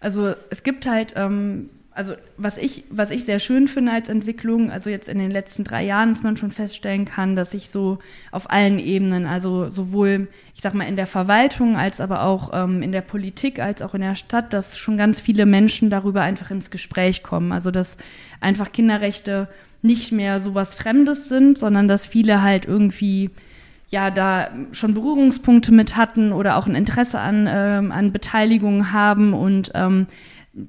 [0.00, 4.70] Also es gibt halt, ähm, also was ich, was ich sehr schön finde als Entwicklung,
[4.70, 7.98] also jetzt in den letzten drei Jahren, dass man schon feststellen kann, dass sich so
[8.30, 12.82] auf allen Ebenen, also sowohl, ich sag mal, in der Verwaltung als aber auch ähm,
[12.82, 16.52] in der Politik, als auch in der Stadt, dass schon ganz viele Menschen darüber einfach
[16.52, 17.50] ins Gespräch kommen.
[17.50, 17.96] Also dass
[18.40, 19.48] einfach Kinderrechte
[19.82, 23.30] nicht mehr so was Fremdes sind, sondern dass viele halt irgendwie
[23.88, 29.32] ja da schon Berührungspunkte mit hatten oder auch ein Interesse an, ähm, an Beteiligung haben
[29.32, 30.06] und ähm,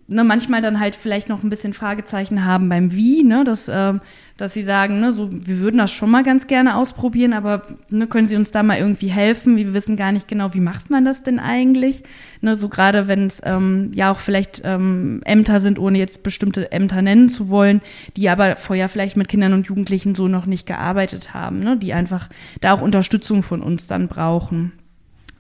[0.08, 3.94] ne, manchmal dann halt vielleicht noch ein bisschen Fragezeichen haben beim Wie, ne, dass, äh,
[4.38, 8.08] dass sie sagen, ne, so, wir würden das schon mal ganz gerne ausprobieren, aber ne,
[8.08, 9.58] können Sie uns da mal irgendwie helfen?
[9.58, 12.04] Wir wissen gar nicht genau, wie macht man das denn eigentlich?
[12.42, 16.72] Ne, so gerade wenn es ähm, ja auch vielleicht ähm, Ämter sind, ohne jetzt bestimmte
[16.72, 17.82] Ämter nennen zu wollen,
[18.16, 21.94] die aber vorher vielleicht mit Kindern und Jugendlichen so noch nicht gearbeitet haben, ne, die
[21.94, 22.30] einfach
[22.62, 24.74] da auch Unterstützung von uns dann brauchen.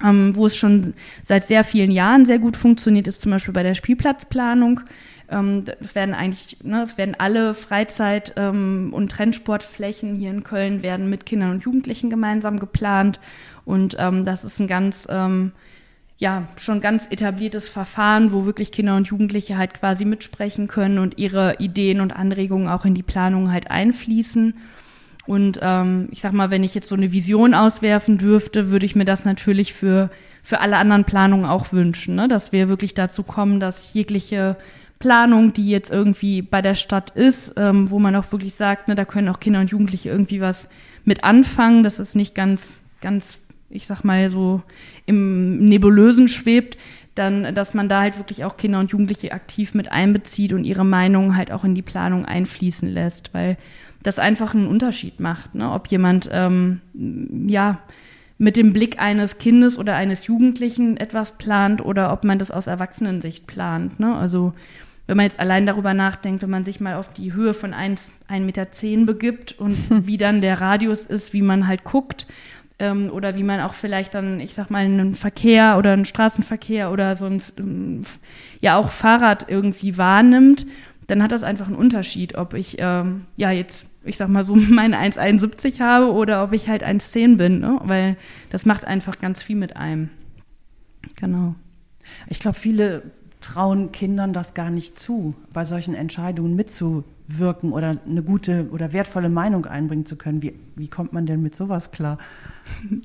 [0.03, 3.63] Ähm, wo es schon seit sehr vielen Jahren sehr gut funktioniert, ist zum Beispiel bei
[3.63, 4.81] der Spielplatzplanung.
[5.29, 10.83] Ähm, es werden eigentlich, ne, es werden alle Freizeit- ähm, und Trendsportflächen hier in Köln
[10.83, 13.19] werden mit Kindern und Jugendlichen gemeinsam geplant.
[13.65, 15.51] Und ähm, das ist ein ganz, ähm,
[16.17, 21.17] ja, schon ganz etabliertes Verfahren, wo wirklich Kinder und Jugendliche halt quasi mitsprechen können und
[21.17, 24.55] ihre Ideen und Anregungen auch in die Planung halt einfließen.
[25.29, 28.95] Und ähm, ich sag mal, wenn ich jetzt so eine Vision auswerfen dürfte, würde ich
[28.95, 30.09] mir das natürlich für,
[30.41, 32.27] für alle anderen Planungen auch wünschen, ne?
[32.27, 34.57] dass wir wirklich dazu kommen, dass jegliche
[34.97, 38.95] Planung, die jetzt irgendwie bei der Stadt ist, ähm, wo man auch wirklich sagt, ne,
[38.95, 40.67] da können auch Kinder und Jugendliche irgendwie was
[41.05, 43.37] mit anfangen, dass es nicht ganz, ganz,
[43.69, 44.63] ich sag mal, so
[45.05, 46.75] im Nebulösen schwebt,
[47.13, 50.85] dann, dass man da halt wirklich auch Kinder und Jugendliche aktiv mit einbezieht und ihre
[50.85, 53.57] Meinung halt auch in die Planung einfließen lässt, weil
[54.03, 55.71] das einfach einen Unterschied macht, ne?
[55.71, 56.81] ob jemand ähm,
[57.47, 57.79] ja
[58.37, 62.67] mit dem Blick eines Kindes oder eines Jugendlichen etwas plant oder ob man das aus
[62.67, 63.99] Erwachsenensicht plant.
[63.99, 64.15] Ne?
[64.15, 64.53] Also
[65.07, 68.39] wenn man jetzt allein darüber nachdenkt, wenn man sich mal auf die Höhe von 1,10
[68.41, 68.67] Meter
[69.05, 69.75] begibt und
[70.07, 72.27] wie dann der Radius ist, wie man halt guckt,
[72.79, 76.91] ähm, oder wie man auch vielleicht dann, ich sag mal, einen Verkehr oder einen Straßenverkehr
[76.91, 78.01] oder sonst ähm,
[78.61, 80.65] ja auch Fahrrad irgendwie wahrnimmt,
[81.07, 84.55] dann hat das einfach einen Unterschied, ob ich ähm, ja jetzt ich sag mal so,
[84.69, 87.79] meine 1,71 habe oder ob ich halt 1,10 bin, ne?
[87.83, 88.17] weil
[88.49, 90.09] das macht einfach ganz viel mit einem.
[91.19, 91.55] Genau.
[92.27, 93.03] Ich glaube, viele
[93.41, 99.29] trauen Kindern das gar nicht zu, bei solchen Entscheidungen mitzuwirken oder eine gute oder wertvolle
[99.29, 100.41] Meinung einbringen zu können.
[100.41, 102.17] Wie, wie kommt man denn mit sowas klar?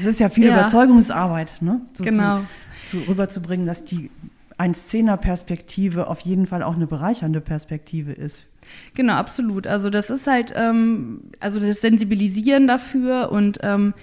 [0.00, 0.54] Es ist ja viel ja.
[0.54, 1.80] Überzeugungsarbeit, ne?
[1.94, 2.40] So genau.
[2.84, 4.10] Zu, zu, rüberzubringen, dass die
[4.58, 8.46] 1,10er-Perspektive auf jeden Fall auch eine bereichernde Perspektive ist
[8.94, 9.66] Genau, absolut.
[9.66, 13.94] Also das ist halt, ähm, also das Sensibilisieren dafür und ähm,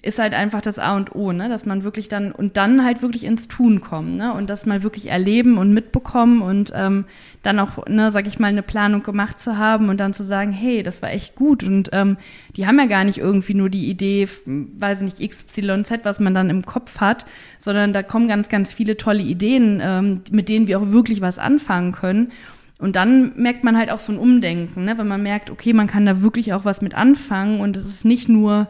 [0.00, 1.50] ist halt einfach das A und O, ne?
[1.50, 4.32] dass man wirklich dann und dann halt wirklich ins Tun kommt ne?
[4.32, 7.04] und das mal wirklich erleben und mitbekommen und ähm,
[7.42, 10.50] dann auch, ne, sag ich mal, eine Planung gemacht zu haben und dann zu sagen,
[10.50, 12.16] hey, das war echt gut und ähm,
[12.56, 16.48] die haben ja gar nicht irgendwie nur die Idee, weiß nicht, XYZ, was man dann
[16.48, 17.26] im Kopf hat,
[17.58, 21.38] sondern da kommen ganz, ganz viele tolle Ideen, ähm, mit denen wir auch wirklich was
[21.38, 22.32] anfangen können
[22.78, 24.98] und dann merkt man halt auch so ein Umdenken, ne?
[24.98, 28.04] wenn man merkt, okay, man kann da wirklich auch was mit anfangen und es ist
[28.04, 28.68] nicht nur,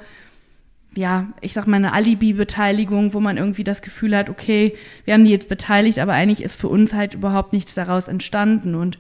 [0.95, 5.25] ja, ich sag mal, eine Alibi-Beteiligung, wo man irgendwie das Gefühl hat, okay, wir haben
[5.25, 8.99] die jetzt beteiligt, aber eigentlich ist für uns halt überhaupt nichts daraus entstanden und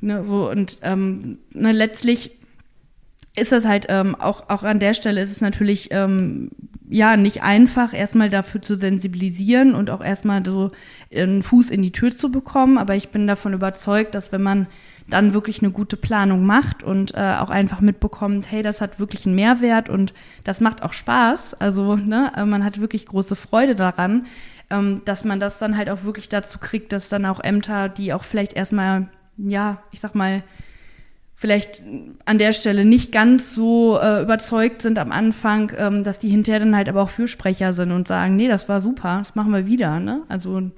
[0.00, 2.32] ne, so und ähm, ne, letztlich
[3.34, 6.50] ist das halt ähm, auch, auch an der Stelle ist es natürlich ähm,
[6.88, 10.72] ja nicht einfach, erstmal dafür zu sensibilisieren und auch erstmal so
[11.14, 12.76] einen Fuß in die Tür zu bekommen.
[12.76, 14.66] Aber ich bin davon überzeugt, dass wenn man
[15.08, 19.26] dann wirklich eine gute Planung macht und äh, auch einfach mitbekommt, hey, das hat wirklich
[19.26, 20.12] einen Mehrwert und
[20.44, 21.54] das macht auch Spaß.
[21.54, 24.26] Also ne, äh, man hat wirklich große Freude daran,
[24.70, 28.12] ähm, dass man das dann halt auch wirklich dazu kriegt, dass dann auch Ämter, die
[28.12, 30.42] auch vielleicht erstmal, ja, ich sag mal,
[31.42, 31.82] vielleicht
[32.24, 36.60] an der Stelle nicht ganz so äh, überzeugt sind am Anfang, ähm, dass die hinterher
[36.60, 39.66] dann halt aber auch Fürsprecher sind und sagen, nee, das war super, das machen wir
[39.66, 39.98] wieder.
[39.98, 40.22] Ne?
[40.28, 40.70] Also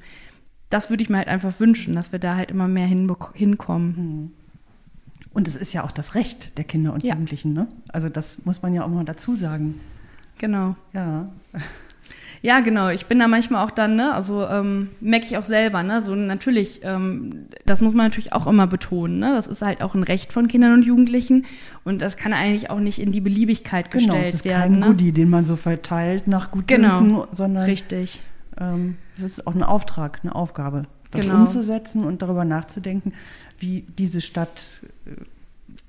[0.70, 3.96] das würde ich mir halt einfach wünschen, dass wir da halt immer mehr hinkommen.
[3.96, 4.30] Hm.
[5.34, 7.12] Und es ist ja auch das Recht der Kinder und ja.
[7.12, 7.68] Jugendlichen, ne?
[7.88, 9.80] Also das muss man ja auch mal dazu sagen.
[10.38, 10.76] Genau.
[10.94, 11.28] Ja.
[12.44, 12.90] Ja, genau.
[12.90, 16.14] Ich bin da manchmal auch dann, ne, also ähm, merke ich auch selber, ne, so
[16.14, 20.02] natürlich, ähm, das muss man natürlich auch immer betonen, ne, das ist halt auch ein
[20.02, 21.46] Recht von Kindern und Jugendlichen
[21.84, 24.22] und das kann eigentlich auch nicht in die Beliebigkeit genau, gestellt werden.
[24.22, 24.86] Genau, es ist werden, kein ne?
[24.88, 28.20] Goodie, den man so verteilt nach Gutdünken, genau, sondern richtig.
[28.60, 31.36] Ähm, das ist auch ein Auftrag, eine Aufgabe, das genau.
[31.36, 33.14] umzusetzen und darüber nachzudenken,
[33.58, 35.12] wie diese Stadt äh,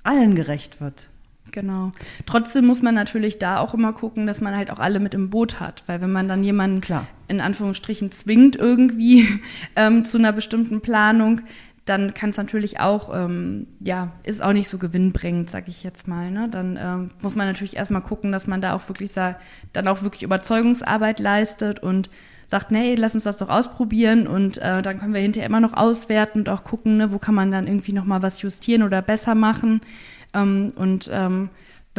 [0.04, 1.10] allen gerecht wird.
[1.56, 1.92] Genau.
[2.26, 5.30] Trotzdem muss man natürlich da auch immer gucken, dass man halt auch alle mit im
[5.30, 7.08] Boot hat, weil wenn man dann jemanden Klar.
[7.30, 9.26] in Anführungsstrichen zwingt irgendwie
[9.78, 11.42] ähm, zu einer bestimmten Planung,
[11.86, 16.10] dann kann es natürlich auch, ähm, ja, ist auch nicht so gewinnbringend, sag ich jetzt
[16.10, 16.30] mal.
[16.30, 16.50] Ne?
[16.50, 20.24] Dann ähm, muss man natürlich erstmal gucken, dass man da auch wirklich dann auch wirklich
[20.24, 22.10] Überzeugungsarbeit leistet und
[22.48, 25.74] sagt, nee, lass uns das doch ausprobieren und äh, dann können wir hinterher immer noch
[25.74, 29.36] auswerten und auch gucken, ne, wo kann man dann irgendwie nochmal was justieren oder besser
[29.36, 29.82] machen.
[30.36, 31.50] Ähm, und ähm,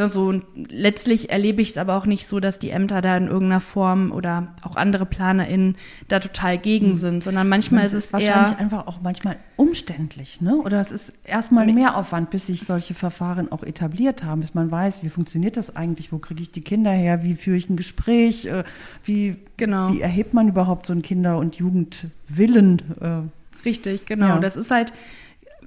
[0.05, 3.25] so, und letztlich erlebe ich es aber auch nicht so, dass die Ämter da in
[3.25, 5.75] irgendeiner Form oder auch andere PlanerInnen
[6.07, 6.95] da total gegen hm.
[6.95, 10.55] sind, sondern manchmal ist es ist wahrscheinlich eher einfach auch manchmal umständlich, ne?
[10.57, 14.69] Oder es ist erstmal mehr Aufwand, bis sich solche Verfahren auch etabliert haben, bis man
[14.69, 17.75] weiß, wie funktioniert das eigentlich, wo kriege ich die Kinder her, wie führe ich ein
[17.75, 18.63] Gespräch, äh,
[19.03, 19.91] wie, genau.
[19.91, 22.83] wie erhebt man überhaupt so einen Kinder- und Jugendwillen?
[23.01, 24.27] Äh, Richtig, genau.
[24.27, 24.39] Ja.
[24.39, 24.93] Das ist halt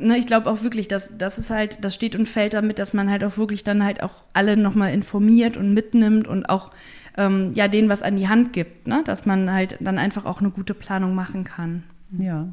[0.01, 2.93] ne, ich glaube auch wirklich, dass das ist halt, das steht und fällt damit, dass
[2.93, 6.71] man halt auch wirklich dann halt auch alle nochmal informiert und mitnimmt und auch
[7.17, 9.03] ähm, ja denen was an die Hand gibt, ne?
[9.05, 11.85] dass man halt dann einfach auch eine gute Planung machen kann.
[12.19, 12.49] Ja.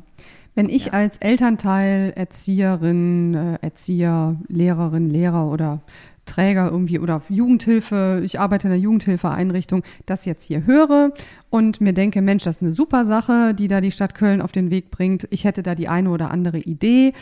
[0.55, 0.93] Wenn ich ja.
[0.93, 5.81] als Elternteil, Erzieherin, äh, Erzieher, Lehrerin, Lehrer oder
[6.27, 11.11] Träger irgendwie oder Jugendhilfe, ich arbeite in einer Jugendhilfeeinrichtung, das jetzt hier höre
[11.49, 14.51] und mir denke, Mensch, das ist eine super Sache, die da die Stadt Köln auf
[14.51, 15.27] den Weg bringt.
[15.31, 17.13] Ich hätte da die eine oder andere Idee.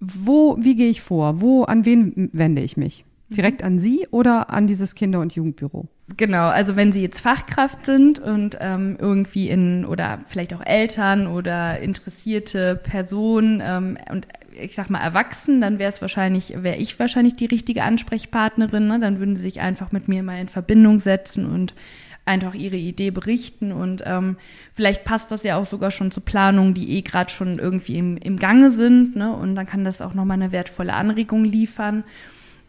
[0.00, 1.40] Wo, wie gehe ich vor?
[1.40, 3.04] Wo, an wen wende ich mich?
[3.28, 5.88] Direkt an Sie oder an dieses Kinder- und Jugendbüro?
[6.16, 11.26] Genau, also wenn Sie jetzt Fachkraft sind und ähm, irgendwie in oder vielleicht auch Eltern
[11.26, 16.98] oder interessierte Personen ähm, und ich sag mal, erwachsen, dann wäre es wahrscheinlich, wäre ich
[16.98, 18.86] wahrscheinlich die richtige Ansprechpartnerin.
[18.86, 19.00] Ne?
[19.00, 21.74] Dann würden sie sich einfach mit mir mal in Verbindung setzen und
[22.24, 23.72] einfach ihre Idee berichten.
[23.72, 24.36] Und ähm,
[24.72, 28.16] vielleicht passt das ja auch sogar schon zu Planungen, die eh gerade schon irgendwie im,
[28.16, 29.16] im Gange sind.
[29.16, 29.32] Ne?
[29.32, 32.04] Und dann kann das auch nochmal eine wertvolle Anregung liefern.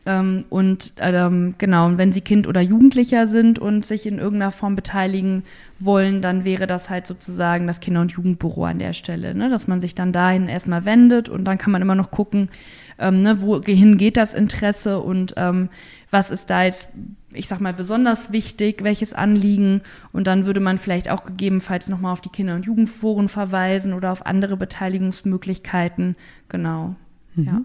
[0.07, 4.53] Ähm, und ähm, genau, und wenn sie Kind oder Jugendlicher sind und sich in irgendeiner
[4.53, 5.43] Form beteiligen
[5.79, 9.49] wollen, dann wäre das halt sozusagen das Kinder- und Jugendbüro an der Stelle, ne?
[9.49, 12.47] dass man sich dann dahin erstmal wendet und dann kann man immer noch gucken,
[12.99, 15.67] ähm, ne, wohin geht das Interesse und ähm,
[16.09, 16.87] was ist da jetzt,
[17.33, 19.81] ich sag mal, besonders wichtig, welches Anliegen
[20.13, 24.13] und dann würde man vielleicht auch gegebenenfalls nochmal auf die Kinder- und Jugendforen verweisen oder
[24.13, 26.15] auf andere Beteiligungsmöglichkeiten,
[26.47, 26.95] genau,
[27.35, 27.43] mhm.
[27.43, 27.61] ja.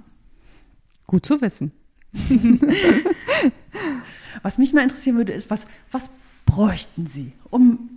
[1.07, 1.73] Gut zu wissen.
[4.43, 6.11] was mich mal interessieren würde, ist, was, was
[6.47, 7.91] bräuchten Sie, um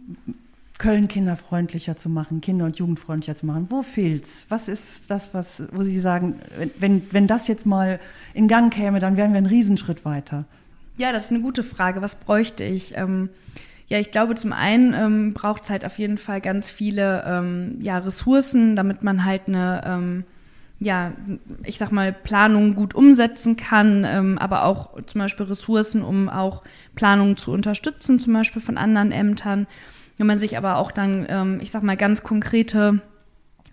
[0.78, 3.68] Köln kinderfreundlicher zu machen, Kinder- und Jugendfreundlicher zu machen?
[3.70, 4.46] Wo fehlt's?
[4.50, 6.40] Was ist das, was, wo Sie sagen,
[6.80, 8.00] wenn, wenn das jetzt mal
[8.34, 10.46] in Gang käme, dann wären wir einen Riesenschritt weiter?
[10.98, 12.02] Ja, das ist eine gute Frage.
[12.02, 12.98] Was bräuchte ich?
[12.98, 13.30] Ähm,
[13.88, 17.78] ja, ich glaube, zum einen ähm, braucht es halt auf jeden Fall ganz viele ähm,
[17.82, 20.24] ja, Ressourcen, damit man halt eine ähm,
[20.80, 21.14] ja,
[21.64, 26.64] ich sag mal, Planungen gut umsetzen kann, ähm, aber auch zum Beispiel Ressourcen, um auch
[26.96, 29.68] Planungen zu unterstützen, zum Beispiel von anderen Ämtern.
[30.18, 33.02] Wenn man sich aber auch dann, ähm, ich sag mal, ganz konkrete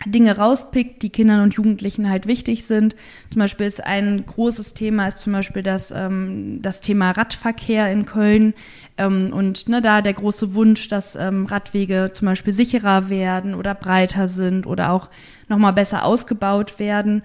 [0.07, 2.97] Dinge rauspickt, die Kindern und Jugendlichen halt wichtig sind.
[3.31, 8.05] Zum Beispiel ist ein großes Thema ist zum Beispiel das, ähm, das Thema Radverkehr in
[8.05, 8.55] Köln
[8.99, 13.75] ähm, und ne, da der große Wunsch, dass ähm, Radwege zum Beispiel sicherer werden oder
[13.75, 15.09] breiter sind oder auch
[15.49, 17.23] nochmal besser ausgebaut werden.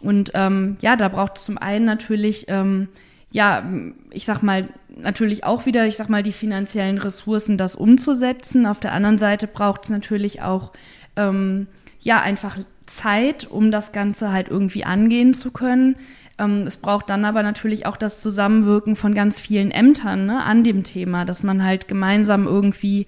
[0.00, 2.88] Und ähm, ja, da braucht es zum einen natürlich, ähm,
[3.30, 3.68] ja,
[4.10, 8.66] ich sag mal, natürlich auch wieder, ich sag mal, die finanziellen Ressourcen, das umzusetzen.
[8.66, 10.72] Auf der anderen Seite braucht es natürlich auch,
[11.16, 11.66] ähm,
[12.08, 15.96] ja, einfach Zeit, um das Ganze halt irgendwie angehen zu können.
[16.38, 20.64] Ähm, es braucht dann aber natürlich auch das Zusammenwirken von ganz vielen Ämtern ne, an
[20.64, 23.06] dem Thema, dass man halt gemeinsam irgendwie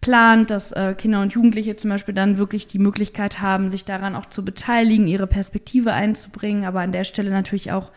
[0.00, 4.16] plant, dass äh, Kinder und Jugendliche zum Beispiel dann wirklich die Möglichkeit haben, sich daran
[4.16, 7.92] auch zu beteiligen, ihre Perspektive einzubringen, aber an der Stelle natürlich auch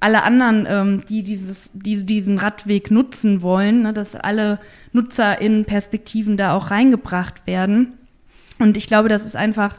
[0.00, 4.58] alle anderen, ähm, die dieses, die, diesen Radweg nutzen wollen, ne, dass alle
[4.92, 7.92] NutzerInnen Perspektiven da auch reingebracht werden.
[8.62, 9.78] Und ich glaube, das ist einfach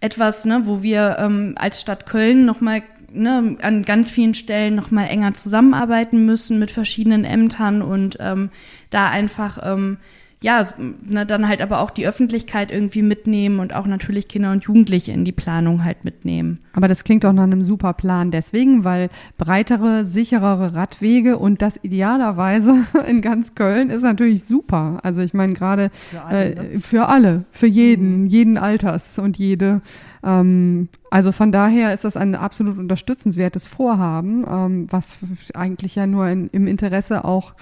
[0.00, 4.90] etwas, ne, wo wir ähm, als Stadt Köln nochmal ne, an ganz vielen Stellen noch
[4.90, 8.50] mal enger zusammenarbeiten müssen mit verschiedenen Ämtern und ähm,
[8.90, 9.98] da einfach ähm,
[10.44, 10.68] ja,
[11.08, 15.10] na, dann halt aber auch die Öffentlichkeit irgendwie mitnehmen und auch natürlich Kinder und Jugendliche
[15.10, 16.58] in die Planung halt mitnehmen.
[16.74, 21.80] Aber das klingt doch nach einem super Plan deswegen, weil breitere, sicherere Radwege und das
[21.82, 22.74] idealerweise
[23.08, 24.98] in ganz Köln ist natürlich super.
[25.02, 26.80] Also ich meine gerade für, alle, äh, ne?
[26.80, 28.26] für alle, für jeden, mhm.
[28.26, 29.80] jeden Alters und jede.
[30.22, 35.20] Ähm, also von daher ist das ein absolut unterstützenswertes Vorhaben, ähm, was
[35.54, 37.54] eigentlich ja nur in, im Interesse auch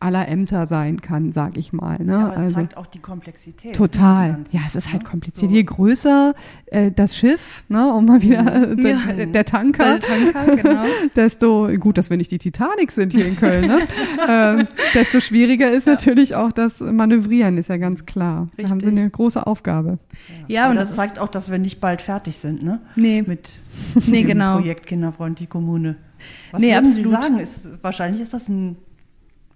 [0.00, 1.98] aller Ämter sein kann, sag ich mal.
[1.98, 2.12] Ne?
[2.12, 3.74] Ja, aber es also, zeigt auch die Komplexität.
[3.74, 4.38] Total.
[4.52, 5.08] Ja, es ist halt ne?
[5.08, 5.50] kompliziert.
[5.50, 5.56] So.
[5.56, 6.34] Je größer
[6.66, 8.74] äh, das Schiff, ne, um mal wieder ja.
[9.14, 10.84] der, der, Tanker, der Tanker genau.
[11.16, 13.80] desto gut, dass wir nicht die Titanic sind hier in Köln, ne?
[14.28, 15.94] ähm, desto schwieriger ist ja.
[15.94, 18.42] natürlich auch das Manövrieren, ist ja ganz klar.
[18.42, 18.64] Richtig.
[18.64, 19.98] Da haben sie eine große Aufgabe.
[20.46, 22.80] Ja, ja und das, das zeigt auch, dass wir nicht bald fertig sind, ne?
[22.94, 23.24] Nee.
[23.26, 23.50] Mit
[24.06, 24.58] nee, dem genau.
[24.58, 25.96] Projekt Kinderfreundliche Kommune.
[26.52, 27.10] Was nee, würden absolut.
[27.10, 27.38] Sie sagen?
[27.38, 28.76] Ist, wahrscheinlich ist das ein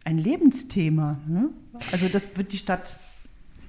[0.04, 1.18] ein Lebensthema.
[1.26, 1.50] Ne?
[1.92, 2.98] Also das wird die Stadt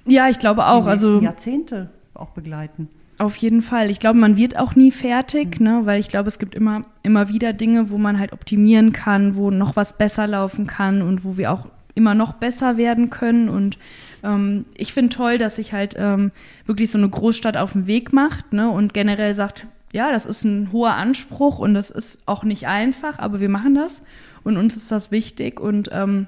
[0.05, 0.83] ja, ich glaube auch.
[0.83, 2.89] Die also Jahrzehnte auch begleiten.
[3.19, 3.89] Auf jeden Fall.
[3.89, 5.65] Ich glaube, man wird auch nie fertig, mhm.
[5.65, 5.81] ne?
[5.85, 9.51] weil ich glaube, es gibt immer, immer wieder Dinge, wo man halt optimieren kann, wo
[9.51, 13.49] noch was besser laufen kann und wo wir auch immer noch besser werden können.
[13.49, 13.77] Und
[14.23, 16.31] ähm, ich finde toll, dass sich halt ähm,
[16.65, 18.69] wirklich so eine Großstadt auf den Weg macht ne?
[18.69, 23.19] und generell sagt, ja, das ist ein hoher Anspruch und das ist auch nicht einfach,
[23.19, 24.01] aber wir machen das
[24.43, 26.27] und uns ist das wichtig und ähm,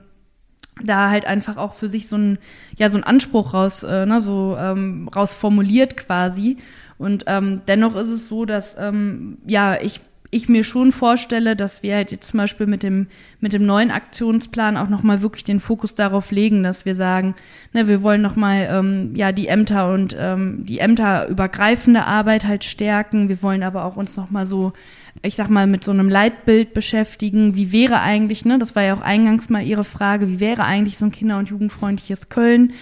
[0.84, 2.38] da halt einfach auch für sich so ein
[2.78, 6.58] ja so ein Anspruch raus äh, ne, so ähm, raus formuliert quasi
[6.98, 10.02] und ähm, dennoch ist es so dass ähm, ja ich
[10.36, 13.08] ich mir schon vorstelle, dass wir halt jetzt zum Beispiel mit dem,
[13.40, 17.36] mit dem neuen Aktionsplan auch nochmal wirklich den Fokus darauf legen, dass wir sagen,
[17.72, 23.30] ne, wir wollen nochmal ähm, ja, die Ämter und ähm, die Ämterübergreifende Arbeit halt stärken.
[23.30, 24.74] Wir wollen aber auch uns nochmal so
[25.22, 27.56] ich sag mal, mit so einem Leitbild beschäftigen.
[27.56, 30.98] Wie wäre eigentlich, ne, das war ja auch eingangs mal Ihre Frage, wie wäre eigentlich
[30.98, 32.74] so ein kinder- und jugendfreundliches Köln?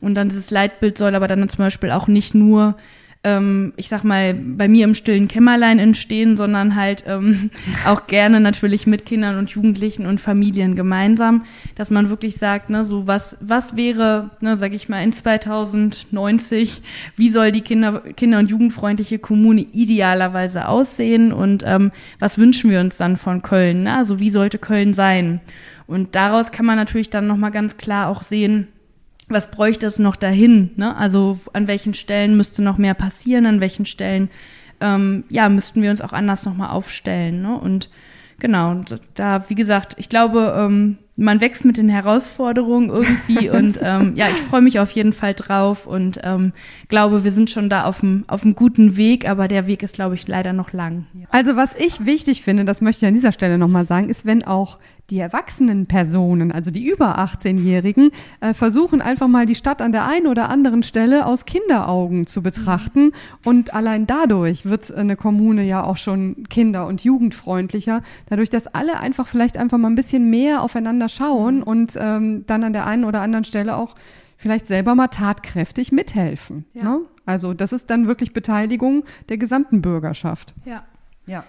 [0.00, 2.76] Und dann dieses Leitbild soll aber dann zum Beispiel auch nicht nur
[3.26, 7.50] ähm, ich sag mal, bei mir im stillen Kämmerlein entstehen, sondern halt ähm,
[7.86, 12.84] auch gerne natürlich mit Kindern und Jugendlichen und Familien gemeinsam, dass man wirklich sagt, ne,
[12.84, 16.82] so was, was wäre, ne, sag ich mal, in 2090,
[17.16, 22.78] wie soll die Kinder, Kinder- und Jugendfreundliche Kommune idealerweise aussehen und ähm, was wünschen wir
[22.78, 23.82] uns dann von Köln?
[23.82, 23.96] Ne?
[23.96, 25.40] Also wie sollte Köln sein?
[25.88, 28.68] Und daraus kann man natürlich dann nochmal ganz klar auch sehen,
[29.28, 30.70] was bräuchte es noch dahin?
[30.76, 30.96] Ne?
[30.96, 34.30] Also an welchen Stellen müsste noch mehr passieren, an welchen Stellen
[34.80, 37.42] ähm, ja, müssten wir uns auch anders nochmal aufstellen.
[37.42, 37.58] Ne?
[37.58, 37.90] Und
[38.38, 38.80] genau,
[39.14, 44.26] da, wie gesagt, ich glaube, ähm, man wächst mit den Herausforderungen irgendwie und ähm, ja,
[44.28, 46.52] ich freue mich auf jeden Fall drauf und ähm,
[46.88, 49.94] glaube, wir sind schon da auf dem auf einem guten Weg, aber der Weg ist,
[49.94, 51.06] glaube ich, leider noch lang.
[51.30, 54.44] Also was ich wichtig finde, das möchte ich an dieser Stelle nochmal sagen, ist, wenn
[54.44, 54.78] auch
[55.10, 60.06] die erwachsenen Personen, also die über 18-Jährigen, äh, versuchen einfach mal die Stadt an der
[60.06, 63.12] einen oder anderen Stelle aus Kinderaugen zu betrachten.
[63.44, 68.02] Und allein dadurch wird eine Kommune ja auch schon kinder- und jugendfreundlicher.
[68.28, 72.64] Dadurch, dass alle einfach vielleicht einfach mal ein bisschen mehr aufeinander schauen und ähm, dann
[72.64, 73.94] an der einen oder anderen Stelle auch
[74.36, 76.64] vielleicht selber mal tatkräftig mithelfen.
[76.74, 76.84] Ja.
[76.84, 77.00] Ne?
[77.24, 80.54] Also das ist dann wirklich Beteiligung der gesamten Bürgerschaft.
[80.64, 80.84] Ja.
[81.26, 81.44] Ja.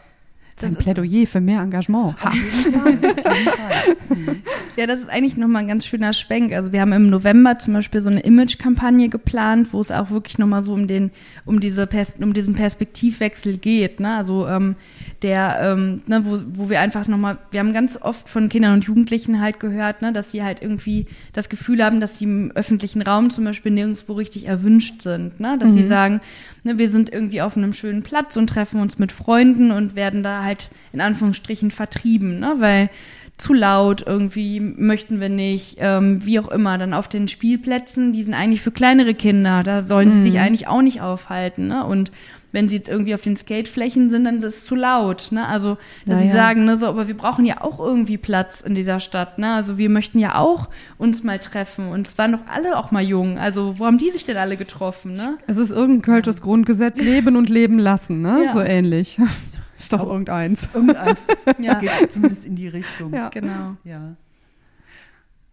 [0.60, 2.16] Das ist ein Plädoyer für mehr Engagement.
[2.24, 2.94] Auf jeden Fall.
[2.94, 3.96] Auf jeden Fall.
[4.10, 4.42] Mhm.
[4.76, 6.52] Ja, das ist eigentlich nochmal ein ganz schöner Schwenk.
[6.52, 10.40] Also wir haben im November zum Beispiel so eine Image-Kampagne geplant, wo es auch wirklich
[10.40, 11.12] nochmal so um den,
[11.46, 14.00] um diese Pers um diesen Perspektivwechsel geht.
[14.00, 14.16] Ne?
[14.16, 14.76] Also ähm,
[15.24, 18.86] der, ähm, ne, wo, wo wir einfach nochmal, wir haben ganz oft von Kindern und
[18.86, 23.02] Jugendlichen halt gehört, ne, dass sie halt irgendwie das Gefühl haben, dass sie im öffentlichen
[23.02, 25.40] Raum zum Beispiel nirgendwo richtig erwünscht sind.
[25.40, 25.58] Ne?
[25.60, 25.74] Dass mhm.
[25.74, 26.22] sie sagen,
[26.64, 30.22] ne, wir sind irgendwie auf einem schönen Platz und treffen uns mit Freunden und werden
[30.22, 32.56] da halt in Anführungsstrichen vertrieben, ne?
[32.60, 32.90] weil
[33.38, 36.80] zu laut irgendwie möchten wir nicht, ähm, wie auch immer.
[36.80, 40.24] Dann auf den Spielplätzen, die sind eigentlich für kleinere Kinder, da sollen sie mhm.
[40.24, 41.68] sich eigentlich auch nicht aufhalten.
[41.68, 41.86] Ne?
[41.86, 42.12] Und
[42.52, 45.32] wenn sie jetzt irgendwie auf den Skateflächen sind, dann ist es zu laut.
[45.32, 45.46] Ne?
[45.46, 46.22] Also, dass naja.
[46.22, 49.38] sie sagen, ne, so, aber wir brauchen ja auch irgendwie Platz in dieser Stadt.
[49.38, 49.54] Ne?
[49.54, 51.90] Also, wir möchten ja auch uns mal treffen.
[51.90, 53.38] Und es waren doch alle auch mal jung.
[53.38, 55.14] Also, wo haben die sich denn alle getroffen?
[55.14, 55.38] Ne?
[55.48, 58.44] Es ist irgendein kölsches Grundgesetz, leben und leben lassen, ne?
[58.46, 58.52] Ja.
[58.52, 59.20] So ähnlich.
[59.78, 60.70] Ist doch irgendeins.
[60.74, 61.24] Irgendeins.
[61.60, 61.76] ja.
[61.76, 63.14] Geht zumindest in die Richtung.
[63.14, 63.76] Ja, genau.
[63.84, 64.16] Ja.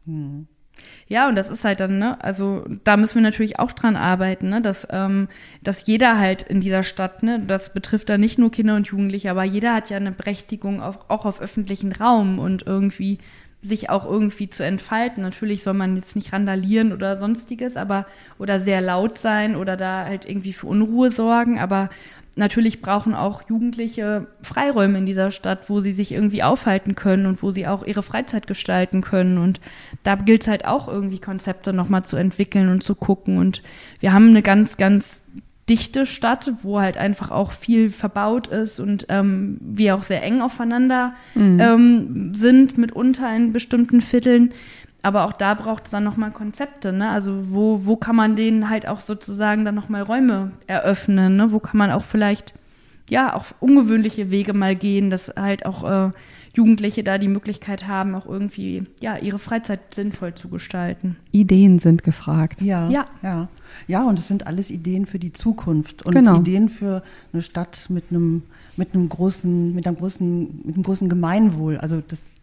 [0.07, 0.47] Hm.
[1.07, 4.49] Ja, und das ist halt dann, ne, also da müssen wir natürlich auch dran arbeiten,
[4.49, 5.29] ne, dass, ähm,
[5.63, 9.31] dass jeder halt in dieser Stadt, ne, das betrifft da nicht nur Kinder und Jugendliche,
[9.31, 13.19] aber jeder hat ja eine Berechtigung auf, auch auf öffentlichen Raum und irgendwie
[13.61, 15.23] sich auch irgendwie zu entfalten.
[15.23, 18.07] Natürlich soll man jetzt nicht randalieren oder sonstiges, aber
[18.39, 21.89] oder sehr laut sein oder da halt irgendwie für Unruhe sorgen, aber
[22.37, 27.43] natürlich brauchen auch Jugendliche Freiräume in dieser Stadt, wo sie sich irgendwie aufhalten können und
[27.43, 29.39] wo sie auch ihre Freizeit gestalten können.
[29.39, 29.61] Und
[30.03, 33.39] da gilt es halt auch irgendwie Konzepte nochmal zu entwickeln und zu gucken.
[33.39, 33.63] Und
[34.01, 35.23] wir haben eine ganz, ganz
[35.69, 40.43] dichte Stadt, wo halt einfach auch viel verbaut ist und ähm, wir auch sehr eng
[40.43, 41.61] aufeinander mhm.
[41.61, 44.53] ähm, sind, mitunter in bestimmten Vierteln.
[45.05, 47.11] Aber auch da braucht es dann nochmal Konzepte, ne?
[47.11, 51.53] Also wo, wo kann man denen halt auch sozusagen dann nochmal Räume eröffnen, ne?
[51.53, 52.55] Wo kann man auch vielleicht,
[53.11, 56.11] ja, auch ungewöhnliche Wege mal gehen, dass halt auch äh,
[56.55, 61.17] Jugendliche da die Möglichkeit haben, auch irgendwie ja, ihre Freizeit sinnvoll zu gestalten.
[61.33, 62.63] Ideen sind gefragt.
[62.63, 63.05] Ja, ja.
[63.23, 63.49] Ja,
[63.87, 66.39] ja und es sind alles Ideen für die Zukunft und genau.
[66.39, 67.03] Ideen für
[67.35, 68.45] eine Stadt mit einem,
[68.79, 71.77] mit einem großen, mit einem großen, mit einem großen Gemeinwohl.
[71.77, 72.37] Also das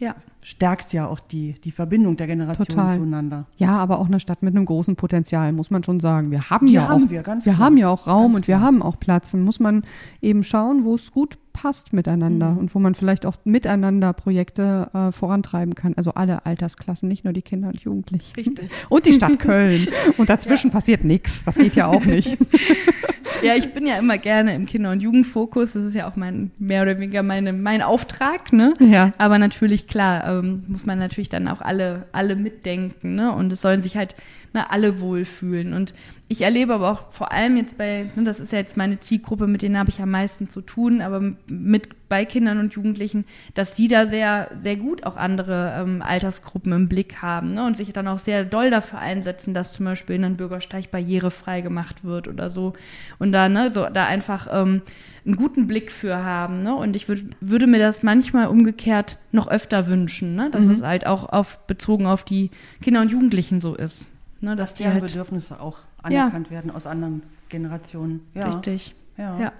[0.00, 0.14] ja.
[0.42, 3.46] stärkt ja auch die, die Verbindung der Generationen zueinander.
[3.56, 6.30] Ja, aber auch eine Stadt mit einem großen Potenzial, muss man schon sagen.
[6.30, 8.60] Wir haben die ja haben auch, wir, wir haben ja auch Raum ganz und wir
[8.60, 9.34] haben auch Platz.
[9.34, 9.84] Und muss man
[10.20, 12.58] eben schauen, wo es gut passt miteinander mhm.
[12.58, 15.94] und wo man vielleicht auch miteinander Projekte äh, vorantreiben kann.
[15.96, 18.34] Also alle Altersklassen, nicht nur die Kinder und Jugendlichen.
[18.36, 18.70] Richtig.
[18.88, 19.86] Und die Stadt Köln.
[20.16, 20.74] Und dazwischen ja.
[20.74, 21.44] passiert nichts.
[21.44, 22.36] Das geht ja auch nicht.
[23.42, 25.72] Ja, ich bin ja immer gerne im Kinder- und Jugendfokus.
[25.72, 28.52] Das ist ja auch mein mehr oder weniger meine, mein Auftrag.
[28.52, 28.74] Ne?
[28.80, 29.12] Ja.
[29.18, 33.14] Aber natürlich, klar, ähm, muss man natürlich dann auch alle, alle mitdenken.
[33.14, 33.32] Ne?
[33.32, 34.14] Und es sollen sich halt
[34.52, 35.72] ne, alle wohlfühlen.
[35.72, 35.94] Und
[36.28, 39.46] ich erlebe aber auch vor allem jetzt bei, ne, das ist ja jetzt meine Zielgruppe,
[39.46, 43.24] mit denen habe ich am meisten zu tun, aber mit bei Kindern und Jugendlichen,
[43.54, 47.76] dass die da sehr, sehr gut auch andere ähm, Altersgruppen im Blick haben ne, und
[47.76, 52.26] sich dann auch sehr doll dafür einsetzen, dass zum Beispiel ein Bürgersteig barrierefrei gemacht wird
[52.26, 52.74] oder so.
[53.18, 54.82] Und da, ne, so, da einfach ähm,
[55.24, 56.62] einen guten Blick für haben.
[56.62, 56.74] Ne?
[56.74, 60.50] Und ich würd, würde mir das manchmal umgekehrt noch öfter wünschen, ne?
[60.50, 60.72] dass mhm.
[60.72, 62.50] es halt auch auf, bezogen auf die
[62.82, 64.06] Kinder und Jugendlichen so ist.
[64.40, 66.52] Ne, dass, dass die halt, Bedürfnisse auch anerkannt ja.
[66.52, 68.26] werden aus anderen Generationen.
[68.34, 68.46] Ja.
[68.46, 68.94] Richtig.
[69.16, 69.38] Ja.
[69.38, 69.52] ja.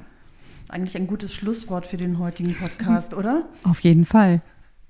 [0.68, 3.44] Eigentlich ein gutes Schlusswort für den heutigen Podcast, oder?
[3.64, 4.40] Auf jeden Fall.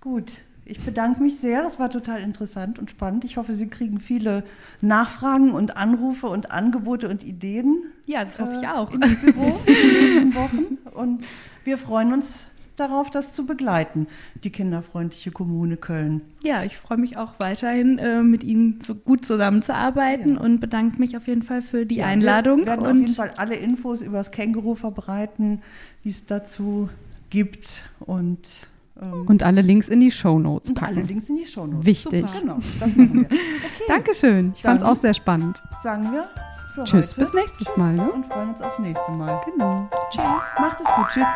[0.01, 0.31] Gut.
[0.65, 1.63] Ich bedanke mich sehr.
[1.63, 3.25] Das war total interessant und spannend.
[3.25, 4.45] Ich hoffe, Sie kriegen viele
[4.81, 7.83] Nachfragen und Anrufe und Angebote und Ideen.
[8.07, 8.93] Ja, das hoffe ich äh, auch.
[8.93, 10.79] In die Büro in den nächsten Wochen.
[10.95, 11.27] Und
[11.65, 12.47] wir freuen uns
[12.81, 14.07] darauf, das zu begleiten,
[14.43, 16.23] die kinderfreundliche Kommune Köln.
[16.43, 20.41] Ja, ich freue mich auch weiterhin, äh, mit Ihnen so gut zusammenzuarbeiten ja.
[20.41, 22.61] und bedanke mich auf jeden Fall für die ja, Einladung.
[22.61, 25.63] Wir werden und auf jeden Fall alle Infos über das Känguru verbreiten,
[26.05, 26.89] die es dazu
[27.29, 28.69] gibt und
[29.01, 30.97] ähm, und alle Links in die Show Notes packen.
[30.97, 31.87] alle Links in die Show Notes.
[31.87, 32.29] Wichtig.
[32.29, 32.41] Super.
[32.41, 33.29] Genau, das machen wir.
[33.31, 33.85] Okay.
[33.89, 34.53] Dankeschön.
[34.55, 35.63] Ich fand es auch sehr spannend.
[35.83, 36.29] Sagen wir
[36.71, 37.21] für Tschüss, heute.
[37.21, 37.95] bis nächstes Tschüss Mal.
[37.95, 38.11] Ne?
[38.11, 39.41] Und freuen uns aufs nächste Mal.
[39.45, 39.89] Genau.
[40.11, 40.25] Tschüss.
[40.59, 41.09] Macht es gut.
[41.09, 41.29] Tschüss.